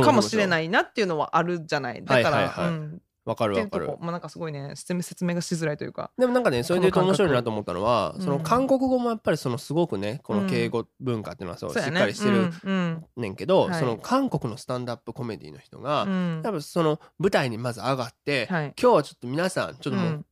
[0.03, 2.03] かもしれないいなっていうのはあるじゃない？
[2.03, 2.67] だから、はいはいはい。
[2.69, 3.87] うんわかるわかる。
[3.87, 3.97] こ。
[4.01, 6.11] まあなんかすごいね説明がしづらいというか。
[6.17, 8.21] でもなんかね、それで言うと面白いなと思ったのは、うん。
[8.21, 11.99] その韓国語もやっぱりそのすごくね、この敬語文化っていうのはそうしっそうやね。
[11.99, 13.05] かりしてるうんうん。
[13.17, 13.79] ねんけど、はい。
[13.79, 16.41] その韓国のスタンダップコメディの人が、うん。
[16.43, 18.73] 多分その舞台にまず上がって、はい。
[18.81, 20.25] 今日はちょっと皆さん、ちょっともう、うん。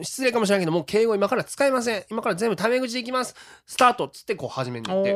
[0.00, 2.04] 失礼かもしれないけどもう敬語今から使いません。
[2.10, 3.34] 今から全部タメ口でいきます。
[3.66, 5.12] スタートっつってこう始めに行って。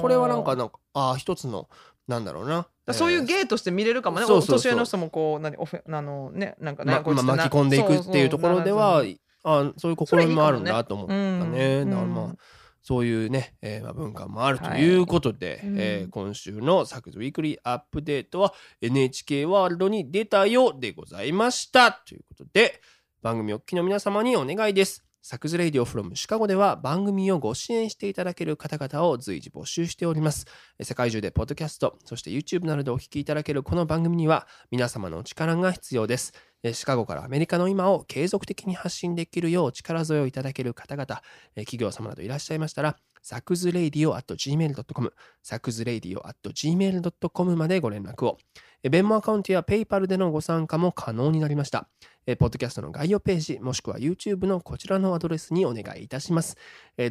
[0.00, 1.68] それはなんかなんかああ一つの
[2.08, 2.66] なんだろうな。
[2.79, 4.56] だそういうえーゲーとして見れるかもね、そうそうそう。
[4.56, 9.04] お年上の人もこう何オフェあのねなんかね、ま巻き込んでいくっていうところでは
[9.42, 11.80] あそういう試みもあるんだと思ったね。
[11.80, 11.90] うん。
[11.90, 12.36] だからまあ
[12.82, 14.96] そういうね、えーまあ、文化もあるとい。
[14.96, 15.76] うことで、うん。
[15.78, 21.92] えー今週のサクズウィークリーアップデートは NHK ワールドに出たよでございました。
[21.92, 22.80] ということで、
[23.22, 25.09] 番組お聞きの皆様にお願いです。
[25.22, 30.46] サクズレイディオフロムシカゴでは番組をご支援していただける方々を随時募集しております。
[30.82, 36.32] 世界中でポッドキャスト、そして YouTube などでお聞きいただけるこの番組には皆様のお力が必要です。
[36.72, 41.06] シカゴからアメリカの今を継続的に発信できるよう力添えをいただける方々、
[41.54, 45.12] 企業様などいらっしゃいましたら、サクズレイディオ at gmail.com、
[45.42, 48.38] サクズレイディオ at gmail.com までご連絡を。
[48.88, 51.88] ベンモアカウントや PayPal でのご参加も可能になりました。
[52.38, 56.56] ポッドキャストの概要ページ、もしくは YouTube のこちらのアドレスにお願いいたします。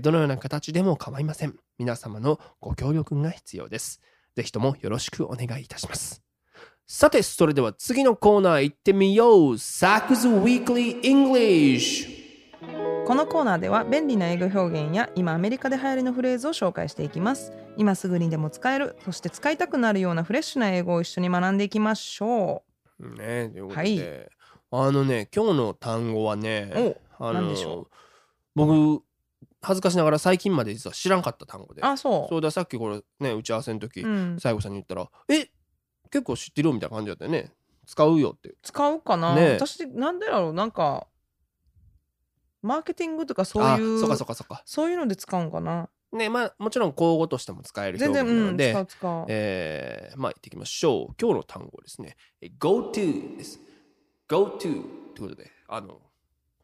[0.01, 1.55] どのような形でも構いません。
[1.77, 4.01] 皆様のご協力が必要です。
[4.35, 6.23] ぜひともよろしくお願いいたします。
[6.87, 9.57] さて、それでは次のコーナー行ってみよう。
[9.59, 12.18] サクズ Weekly English!
[12.61, 17.53] このコーナーでは便利な英語表現や今アメリカで流行りのフレーズを紹介していきます。
[17.77, 22.63] 今すぐにでも使えるそして使いたくなるようなフレッシュな英語を一緒に学んでいきましょ
[22.99, 24.29] ねということで、はい。
[24.71, 27.87] あのね、今日の単語はね、うあ何でしょ
[28.55, 29.03] 僕、
[29.61, 31.81] 恥ずかしながら最近まで実は知らんかった単語で。
[31.81, 32.29] あそう。
[32.29, 35.49] そうだ、さっきこれね、打ち合わせの時、うん、西郷さんに言ったら、え
[36.11, 37.51] 結構知ってるみたいな感じだったよね。
[37.85, 38.55] 使うよって。
[38.61, 39.41] 使うかな、ね。
[39.41, 40.53] え私なんでだろう？
[40.53, 41.07] なんか
[42.61, 44.61] マーケティングとかそうあ、いうそうかそうかそうか。
[44.65, 51.15] そういうので使うんかなね、まあ、もちろん口語としても使える表全然うん現なので、使う使う、えーまあ、行ってきましょう。
[51.21, 53.59] 今日の単語はですね、え go to です。
[54.27, 54.83] go to という
[55.19, 56.01] ことで、あの、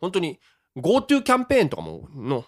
[0.01, 0.39] 本当に
[0.75, 2.43] go to キャンペーンとかもの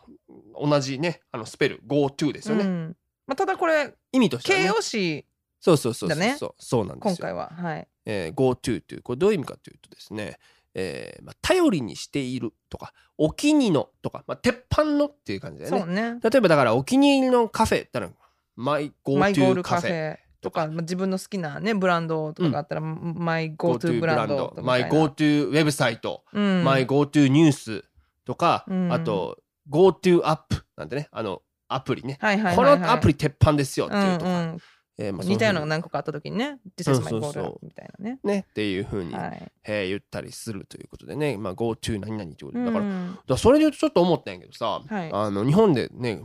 [0.59, 2.63] 同じね、あのスペル go to ですよね。
[2.63, 4.67] うんまあ、ただこれ意味としては、形ね。
[4.75, 5.25] 容詞
[5.59, 6.53] そうそうそうそうだねそう。
[6.57, 7.09] そうなんですよ。
[7.11, 10.39] 今回ははいえー go to という、これどういう意味かというとですね、
[10.79, 15.79] えーまあ、頼りにしているとか、お気に入りのとか、まあ、鉄板のっていう感じだよね。
[15.79, 15.89] そう。
[15.91, 16.19] ね。
[16.23, 18.09] 例えばだからお気に入りのカフェったら、
[18.55, 20.17] my go to cafe。
[20.39, 27.83] とか、まあ、自分の好きなねブランドとかがあったら、 my go to brand とか my go to website、うん、 my go to news
[28.23, 28.93] とか、うん。
[28.93, 32.19] あと GoTo アップなんてね、あのアプリね。
[32.21, 34.57] はいはいはいはい、このアプリ鉄板ですよっていうとか、うんうん
[34.99, 38.19] えーまあ似たようなのがそ何個かあった時にね This is そ my goal みたいなね。
[38.23, 39.51] ねっていうふうに、はい。
[39.65, 43.11] えー言ったりするということでね、まあ GoTo 何々ということで、だから,、うん。
[43.11, 45.09] だからそれで言うとちょっと思ったんやけどさ、はい。
[45.13, 46.21] あの日本でね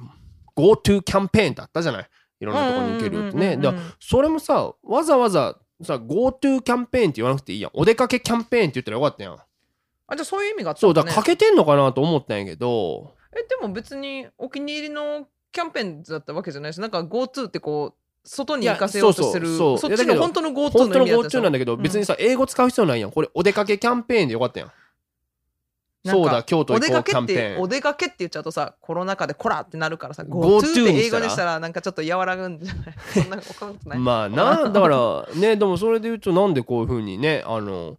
[0.57, 2.09] GoTo キャンペーンってあったじゃない？
[2.41, 3.57] いろんなとこに行けるってね。
[3.57, 7.71] だそれもさわざわざさ GoTo キャンペーンって言わなくていいやん。
[7.75, 9.35] お出かけキャンペーンって言ったらよかったやん。
[9.35, 13.15] あじゃあそういう意味があったそうんだ、かけてんのかなと思ったんやけど。
[13.35, 19.47] えでも別にお気に入りのキャンペーンだったわけじゃないしなんか GoTo ってこう外に行かせようとしてる。
[19.49, 19.97] そうそうそう。
[19.97, 23.11] そっちの本当の GoTo 本当の GoTo ょなんだけど、別にさ英語使う必要ないやん。
[23.11, 24.73] これお出かけキャンペーンでよかったやん。
[26.05, 27.57] そうだ京都お行こうキャンペーン。
[27.57, 32.95] てお出かけって言っちゃうとさコロナ禍でコラってなるからさ GoTo って英語にしたらなんかちょっと和らぐんじゃない？
[33.15, 37.99] そんな分かんなことない、まあなだからねでもそれで言うとなんでこういうふうにねあの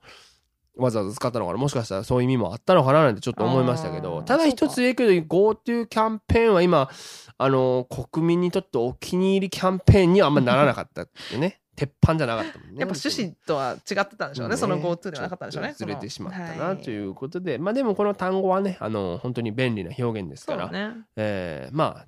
[0.76, 1.58] わざわざ使ったのかな？
[1.58, 3.04] もしかしたらそういう意味もあったのかな？
[3.04, 4.24] なんてちょっと思いましたけど。
[4.24, 6.90] ただ一つ言うけど GoTo キャンペーンは今
[7.38, 11.60] あの国民にとってお気に入りキャンペーンにはあんまならなかったってね。
[11.76, 12.76] 鉄板じゃなかったもんね。
[12.82, 14.58] やっぱ趣旨とは違ってたんでしょうね。
[14.58, 20.92] その GoTo ではなかったんでしょうねずれてしまったなということで、まあでもこの単語はねあの本当に便利な表現ですから、ね。
[21.16, 22.06] えーまあ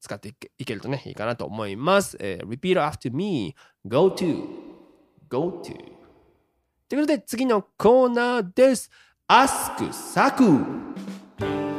[0.00, 2.16] 使っていけるとねいいかなと思います。
[2.20, 3.56] えー repeat after me.
[3.86, 4.44] Go to.
[5.28, 6.01] Go to
[6.92, 8.90] ということで次のコーナーです。
[9.26, 10.44] ask サク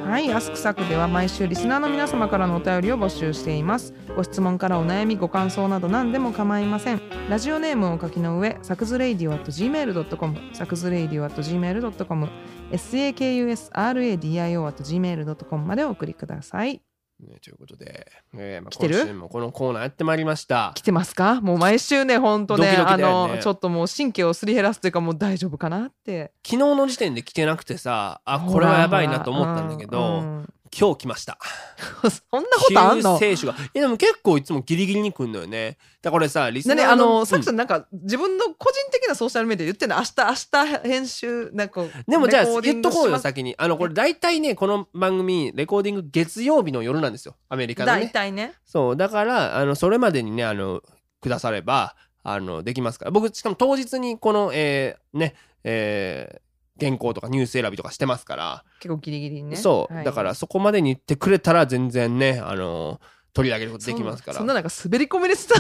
[0.09, 3.93] はい、アスクサクでは毎週リスナーの皆様からのお便りを募集しています。
[4.16, 7.01] ご質問からお悩み、ご感想など何でも構いません。
[7.30, 12.30] ラジオネームをお書きの上、サクズレイディオ at gmail.com、サクズレイディオ at gmail.com、
[12.72, 16.82] sakusradio at gmail.com までお送りください。
[17.24, 18.95] ねということで、えーまあ、来てる？
[18.99, 20.82] 今週もこのコーナーやってまいりました来。
[20.82, 21.41] てますか？
[21.41, 26.32] もう毎週ね、ほんとね、ドキドキあだよねの、ちょっともう神経をすり減らすというか、もう大丈夫かなって。
[26.45, 30.43] 昨日の時点で来てなくてさあこれはやばいなと思ったんだけど、
[30.78, 31.38] 今日来ました。
[32.32, 33.19] そんなことあんの？
[33.19, 33.53] 救世主が。
[33.53, 35.78] いやでも結構いつもギリギリに来んのよね。
[36.01, 39.97] だからこれさ、リスナーなね、あの、うんさきさんなんか自分の個人的なソーシャルメディアで言ってんの？
[39.97, 41.84] 明日、明日編集、なんか。
[42.07, 48.53] でもじゃあ言っとこうよ先にあのこれ大体ねこの番組レコーディング月曜日の夜なんですよアメリカで大ね体ね。
[48.65, 50.82] そうだからあのそれまでにねあの
[51.21, 56.41] くださればあのできますから僕しかも当日にこのえーねえー
[56.80, 59.55] 原稿とかニュース選びとかしてますから、結構ギリギリにね。
[59.55, 60.05] そう、はい。
[60.05, 62.99] だからそこまでに言ってくれたら全然ねあの
[63.34, 64.38] 取り上げることできますから。
[64.38, 65.55] そんななんか滑り込みでした。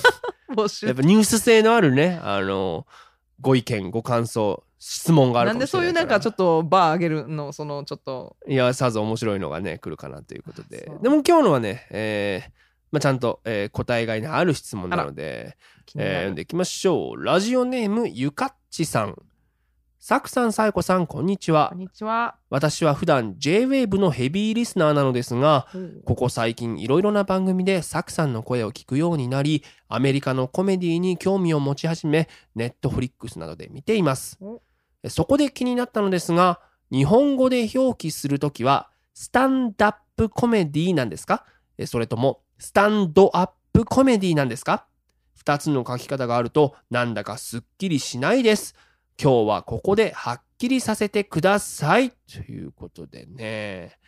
[0.54, 0.86] 募集。
[0.86, 2.86] やっぱニュース性のあるねあの
[3.40, 8.36] ご意見ご感想質問があるかもなんでそういうしれなんかちょっとバー上げるのそのちょっと。
[8.48, 10.90] いやさぞ面白いのがね来るかなということで。
[11.02, 12.50] でも今日のはね、えー
[12.90, 15.56] まあ、ちゃんと、えー答えがいのある質問なので、
[15.96, 17.24] えー読んでいきましょう。
[17.24, 19.20] ラジオネームゆかっちさん
[20.02, 21.68] さくさんさえこさんこんにちは。
[21.68, 22.36] こんにちは。
[22.48, 25.66] 私は普段 J-WAVE のヘビーリスナーなのですが
[26.06, 34.38] ここ最近いろいろな番組でサクさんの声を聞くようになりアメリカのコメディに興味を持ち始めネットフリックスなどで見ています。
[34.40, 34.62] お。
[35.06, 41.44] そこで気になったのですが日本語で表記するときはスタンダップコメディなんですか？
[41.76, 44.86] えそれともスタンドアップコメディなんですか
[45.44, 48.74] ？2つの書き方があるとなんだかすっきりしないです
[49.22, 53.98] 今日はここではっきりさせてくださいということでね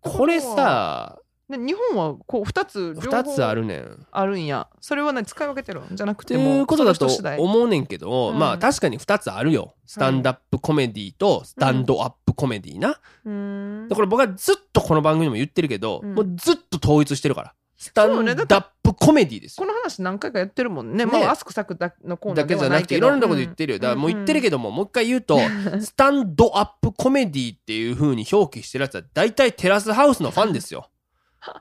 [0.00, 3.84] これ、さね日本はこう2つ両方2つあるねん。
[3.84, 4.68] っあるんや。
[4.80, 7.06] それはね使い分けてるんじゃなくててもいうことだと
[7.38, 9.76] 思うねんけど、うんまあ確かに2つあるよ。
[9.84, 12.98] スタンダップコメディとスタンドアップコメディな。
[13.24, 17.54] うーんでこれ僕はずっとこの番組でも言ってるけど、うんもうずっと統一してるから。
[17.76, 19.66] スタンダップコメディですよ。
[19.66, 21.04] この話何回かやってるもんね。
[21.04, 23.78] ねまあアスクサクだのコーナだーけじゃなくていろんなところで言ってるよ。
[23.78, 25.38] だからもう言ってるけども、もう一回言うと、
[25.80, 30.88] スタンドアップコメディっていう風に表記してるやつは大体テラスハウスのファンですよ。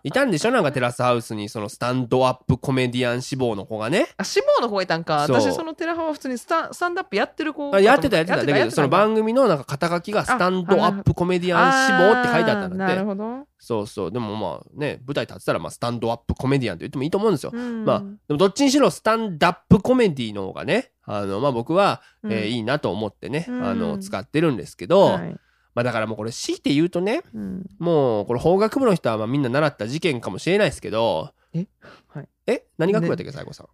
[0.04, 0.52] いたんでしょ？
[0.52, 4.08] なんかテラスハウスにそのスタンドアップコメディアン志望の子がね。
[4.18, 5.28] あ志望の子がいたんか。
[5.28, 8.38] そう私そのテラハは普通にスタスタンダップやってる子あやってたやってた。
[8.44, 12.96] だけど、その番組のなんか肩書きがスタンドアップコメディアン志望って書いてあったんだなって。
[12.96, 13.48] るほど。
[13.58, 14.12] そうそう。
[14.12, 17.52] でもまあね、舞台立ってたらまあスタンドアップコメディアンと言ってもいいと思うんですよ。
[17.54, 25.36] うんまあ、でもどっちにしろスタンダップコメディの方がね、あの、まあ僕は、えーうんいいなと思ってね、うんあの、使ってるんですけど、はい
[25.76, 27.70] まあだからもうこれ強いて言うとね、うん。
[27.78, 31.68] もうこれ法学部の人はまあみんな習った事件かもしれないですけど、え？
[32.08, 32.28] はい。
[32.48, 32.66] え？
[32.78, 33.68] 何学部やったっけ、最後さん？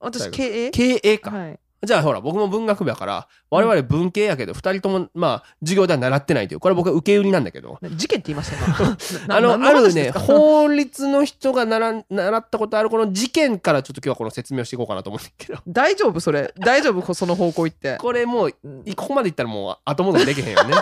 [0.00, 0.70] 私経営？
[0.70, 1.30] 経営か。
[1.30, 1.58] はい。
[1.84, 8.96] じゃあほら、僕も文学部やから、我々文系やけど、二人とも、まあ、授業では習ってないという、これは僕は受け売りなんだけど、事件って言いました今
[9.36, 16.54] あの、なあるね、法律の人が習ん習ったことあるこの事件からちょっと今日はこの説明をしていこうかなと思うんだけど、大丈夫それ。
[16.58, 17.98] 大丈夫その方向行って。
[17.98, 18.84] これもう、うん。
[18.96, 20.74] ここまでいったらもう後戻りできへんよね。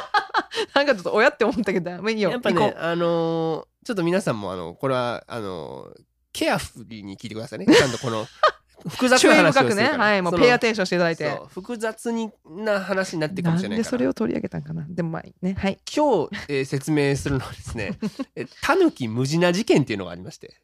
[0.75, 1.91] なんかちょっと親って思ったけど。
[1.91, 2.01] やっ
[2.41, 7.67] ぱねあのーちょっと皆さんも、あの、これは、あのーケアフリーに聞いてくださいね。
[7.67, 8.27] ちゃんとこの、
[8.89, 9.83] 複う雑な話をすね。
[9.83, 9.99] ら。
[9.99, 10.23] はい。
[10.23, 11.45] もうペイアテンションしていただいてそ。
[11.45, 13.79] う複雑にな話になっていくかもしれない。
[13.79, 14.87] でそれを取り上げたんかな。
[14.89, 15.55] でもまあね。
[15.59, 15.79] はい。
[15.95, 17.99] 今日、えー説明するのはですね、
[18.35, 20.57] えタヌキムジナ事件っていうのがありまして、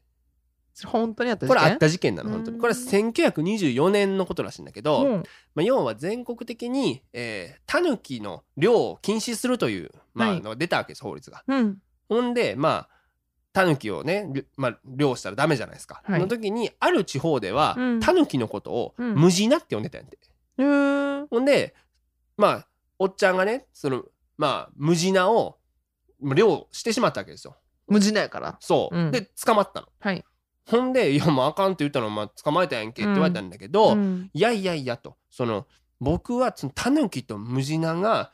[0.87, 2.57] 本当にあったこれあっ事た事件なの、本当に。
[2.57, 5.17] うんこれは1924年のことらしいんだけど、件うん
[5.55, 11.45] まあ、要は全国的に、えー、タヌキの漁を禁止するという、まあはいのが出たわけです、法律が。
[11.47, 11.79] うん。
[12.09, 12.89] ほんで、まあ、
[13.53, 16.03] タヌキをね、りまあ、漁したらダメじゃないですか。
[16.05, 20.19] はいその時に、ある地方では、うんタヌキのことを、うんムジナって呼んでたんやって。
[21.31, 21.75] ほんで、
[22.37, 22.69] まあ、
[22.99, 24.05] おっちゃんがね、その、
[24.37, 25.59] まあ、ムジナを、
[26.21, 27.57] 漁してしまったわけですよ。
[27.87, 28.57] 無事だやから。
[28.61, 28.97] そう。
[28.97, 29.89] うんで、捕まったの。
[30.01, 30.25] はい。
[30.71, 35.67] ほんで、いや、もうあかんって言ったの、まあ、捕まえたやんけって言われたんだけど、うんいやいやいやと、その、
[36.01, 38.33] 僕はそのタヌキとムジナが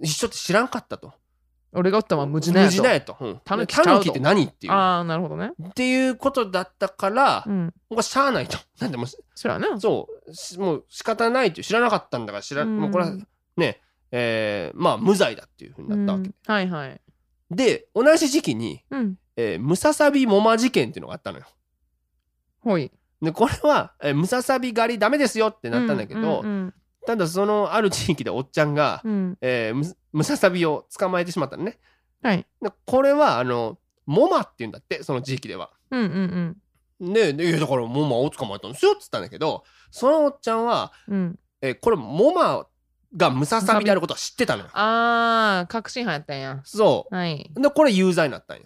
[0.00, 1.12] 一緒って知らんかったと。
[1.72, 2.70] 俺がおったのは無事だやと。
[2.70, 3.16] ムジナやと。
[3.20, 4.72] うんタヌキって何っていう。
[4.72, 5.52] ああ、なるほどね。
[5.68, 7.74] っていうことだったから、うん。
[7.88, 8.58] 僕はしゃあないと。
[8.80, 9.66] なんでもう、それはね。
[9.78, 13.12] そう、しもう仕方ないっていう知らなかったんだから知ら、うんもうこれは
[13.56, 13.80] ね、
[14.10, 16.28] えーまあ無罪だっていうふうになったわけ。
[16.28, 17.00] うんはいはい。
[17.50, 19.18] で、同じ時期に、うん。
[19.40, 21.46] えームササビモマ事件っていうのがあったのよ。
[22.60, 22.90] ほい。
[23.22, 26.74] で、これは、えームササビ狩りダメですよってなったんだけど、うん
[27.06, 29.38] ただそのある地域でおっちゃんが、うんうん。
[29.40, 31.78] えームムササビを捕まえてしまったのね。
[32.22, 32.44] はい。
[32.60, 35.70] でこれは、あの、モマって言うんだって、その地域では。
[35.90, 41.14] うんうんで、でいやだからモマを捕まえたんですよっつったんだけど、そのおっちゃんは、うん。
[41.14, 41.38] うん。
[41.62, 42.66] えーこれモマ
[43.16, 44.70] がムササビであることは知ってたのよ。
[44.74, 46.60] ああ、確信犯やったんや。
[46.64, 47.50] そはい。
[47.56, 47.60] う。
[47.62, 48.64] で、これ有罪になったんよ。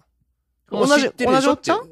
[0.72, 1.78] 同じ同じおっちゃん？
[1.78, 1.88] 違う。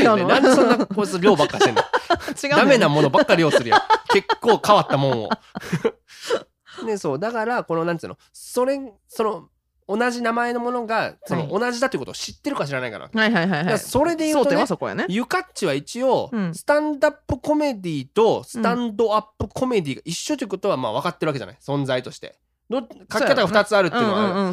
[0.00, 0.28] 違うの？
[0.28, 1.82] なんでそんなこいつ量ばっかしてんの？
[2.42, 3.80] 違うダメなものばっかり量するやん。
[4.12, 5.28] 結構変わったもんを。
[6.86, 7.18] ね、そう。
[7.18, 9.48] だから、この、なんつうの、それ、その、
[9.86, 13.10] 同じ名前のものが、その、は同じだということを知ってるか知らないかな。
[13.12, 13.78] はいはいはいはい。
[13.78, 15.04] それで言うとねそこやね。
[15.08, 21.56] ユカッチは一応、うんスタンダップコメディとスタンドアップコメディが一緒ということはまあ分かってるわけじゃない？
[21.60, 22.38] 存在として
[22.80, 24.24] ど書き方が2つあるっていうのは。
[24.24, 24.52] ある、うんうん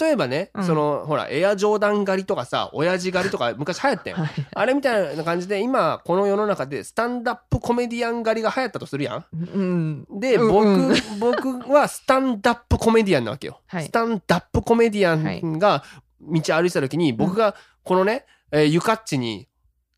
[0.00, 0.64] 例えばね、うん。
[0.64, 4.28] そのほらエアジョーダン狩りとかさ親父狩りとか昔流行ったよ、はい。
[4.54, 9.24] あれみたいな感じで今この世の中でスタンダップコメディアン狩りが流行ったとするやん。
[9.32, 10.06] うん。
[10.20, 10.90] で、うん。
[10.90, 10.94] うん。
[11.18, 13.84] 僕僕はスタンダップコメディアンなわけよ、はい。
[13.84, 15.82] スタンダップコメディアンが
[16.20, 19.48] 道歩いてた時に僕がこのね、えーユカッチに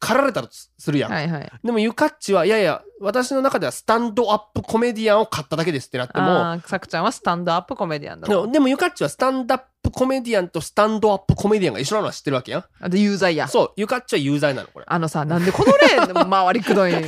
[0.03, 1.53] 駆られたとするやん、はいはい。
[1.62, 8.26] でもゆかっちはいやいや私の中ではスタンドアップコメディアンを買っただけですってなってもああさくちゃんはスタンドアップコメディアンだ。
[8.26, 12.64] でもでもゆかっちはスタンドアップコメディアンとスタンドアップコメディアンが一緒なのは知ってるわけやん。
[12.80, 13.46] あで有罪や。
[13.46, 14.86] そうゆかっちは有罪なのこれ。
[14.86, 16.92] だあのさなんでこの例回りくどい。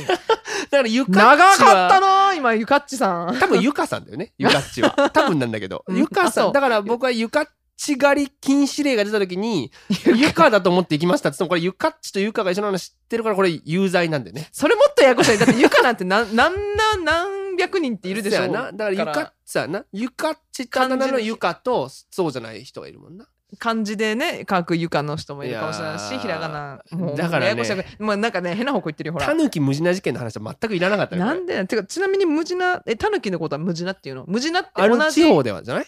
[0.75, 3.37] からゆかっち長はかったな今ゆかっちさん。
[3.39, 4.91] 多分ゆかさんだよねゆかっちは。
[5.13, 5.83] 多分なんだけど。
[5.87, 5.97] うん。
[5.97, 9.71] ゆかさんだから僕はゆかっち狩り禁止令が出た時に
[10.05, 10.49] ゆか。
[10.49, 14.47] だと思って行きましたって言ってもこれゆかっちとゆかが一緒なの知ってるからこれ有罪なんでね。
[14.51, 18.71] それもっとややこしいだってゆかなんて何何何何百人っているでしょな。
[18.71, 19.85] だからゆかっちさな。
[19.91, 23.27] ゆかっちってあだ名のゆかとそうじゃない人がいるもんな。
[23.57, 26.81] 漢字でね書くゆかの人もいるかもしれないしひらがな
[27.15, 27.45] だからね。
[27.45, 29.25] ややこしいもうなんかね変な方向行ってるよほら。
[29.25, 34.25] たぬき無地な事件の話は全くいらなかったなんでてかちなみに無地なえタヌキのことは無地なっていうの？
[34.27, 35.85] 無地なってあ同じる地方ではじゃない？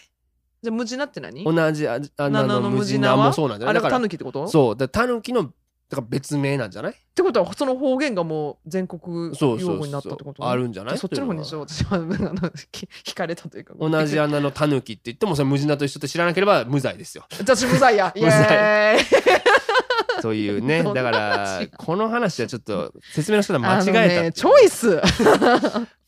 [0.62, 1.44] じゃあ無地なって何？
[1.44, 4.44] 同じああなの無地なもそうなんじゃあれはタないだからヌキってこと？
[4.44, 4.76] っそう。
[4.76, 5.52] だたぬきの
[5.90, 6.94] だから別名なんじゃない？
[7.14, 10.98] てことはその方言がもう全国そうそう用語になったってことあるんじゃない？
[10.98, 11.66] そっちの方にしよう。
[11.68, 11.94] 私は。
[11.94, 13.74] あのき惹かれたというか。
[13.78, 17.24] 同じ穴のタヌキって言ってもそれ無地なと一緒って知らなければ無罪ですよ。
[17.38, 18.12] 私無罪や。
[18.16, 19.04] イエ無罪ーイ。
[20.20, 25.00] というね どんなだから話この話はちょっと説明の仕方間違あのえたねチョイス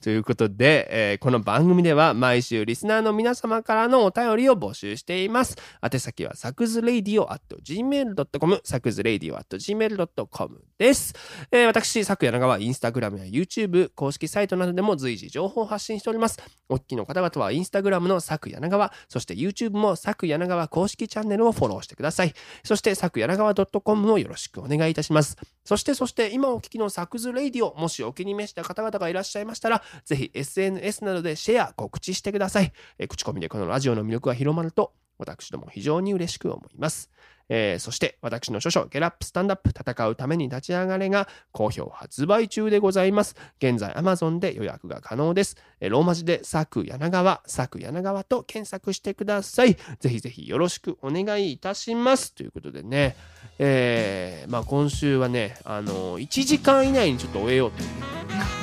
[0.03, 5.59] ということで、えーこの番組では毎週リスナーの皆様からのお便りを募集しています。
[5.83, 11.15] 宛先はサクズレイディオ at gmail.com サクズレイディオ at gmail.com です。
[11.53, 16.39] えー私、サク柳川はインスタグラムや YouTube 公式サイトなどでも随時情報を発信しております。
[16.71, 22.33] お聞きの方々はインスタグラムのサク柳川、そして YouTube もサク柳川公式チャンネルをフォローしてください。
[22.65, 25.37] そしてサク柳川 .com もよろしくお願いいたします。
[25.63, 37.11] そしてそして今お聞きのサクズレイディオもしお気に召した方々がいらっしゃいましたらぜひ SNS などでシェア告知してください、えー口コミでこのラジオの魅力が広まると私ども非常に嬉しく思います、
[37.49, 43.35] えーそして私の著書「ゲラップスタンダップ戦うために立ち上がれ」が好評発売中でございます。
[43.59, 49.77] 現在 Amazon で予約が可能です、えーローマ字で「サク柳川」「サク柳川」と検索してください。
[49.99, 52.35] ぜひぜひよろしくお願いいたします。
[52.35, 53.17] ということでね。
[53.63, 58.60] えーまあ、今週はね、あの1時間以内にちょっと終えようという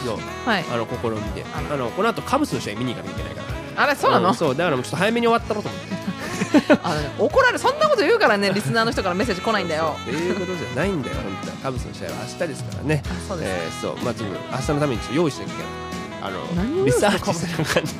[0.00, 0.64] ねそうはい。
[0.70, 1.44] あの試みで。
[1.54, 1.90] あの。
[1.90, 3.42] この後カブスの試合見に行かなきゃいけないか
[3.76, 3.82] ら。
[3.84, 4.30] あれそうなの？
[4.30, 4.56] んそう。
[4.56, 6.00] だからもうちょっと早めに終わったろうと思って。
[6.82, 9.96] あのね怒られるそんなこと言うからねリスナーの人からメッセージ来ないんだよ。
[10.02, 11.56] っていうことじゃないんだよ本当は。
[11.62, 13.02] カブスの試合は明日ですからね。
[13.06, 13.96] あそうです、えーそう。
[14.04, 15.72] まあちょっと明日のためにちょっと用意しなきゃいけない
[16.22, 17.94] あ何をのリサーチする感じ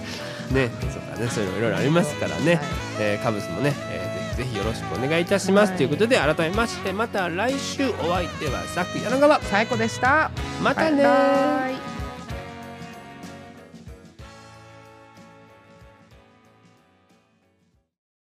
[0.55, 1.30] ねそうだね。
[1.30, 2.64] そういうのいろいろありますからね、はい。
[2.98, 5.76] えーカブスもね、えーぜひぜひよろしくお願いいたします、はい。
[5.76, 10.30] ということで改めましてまた来週お相手はさく柳川最高でした。
[10.62, 11.05] またねー。
[11.05, 11.89] バイバイ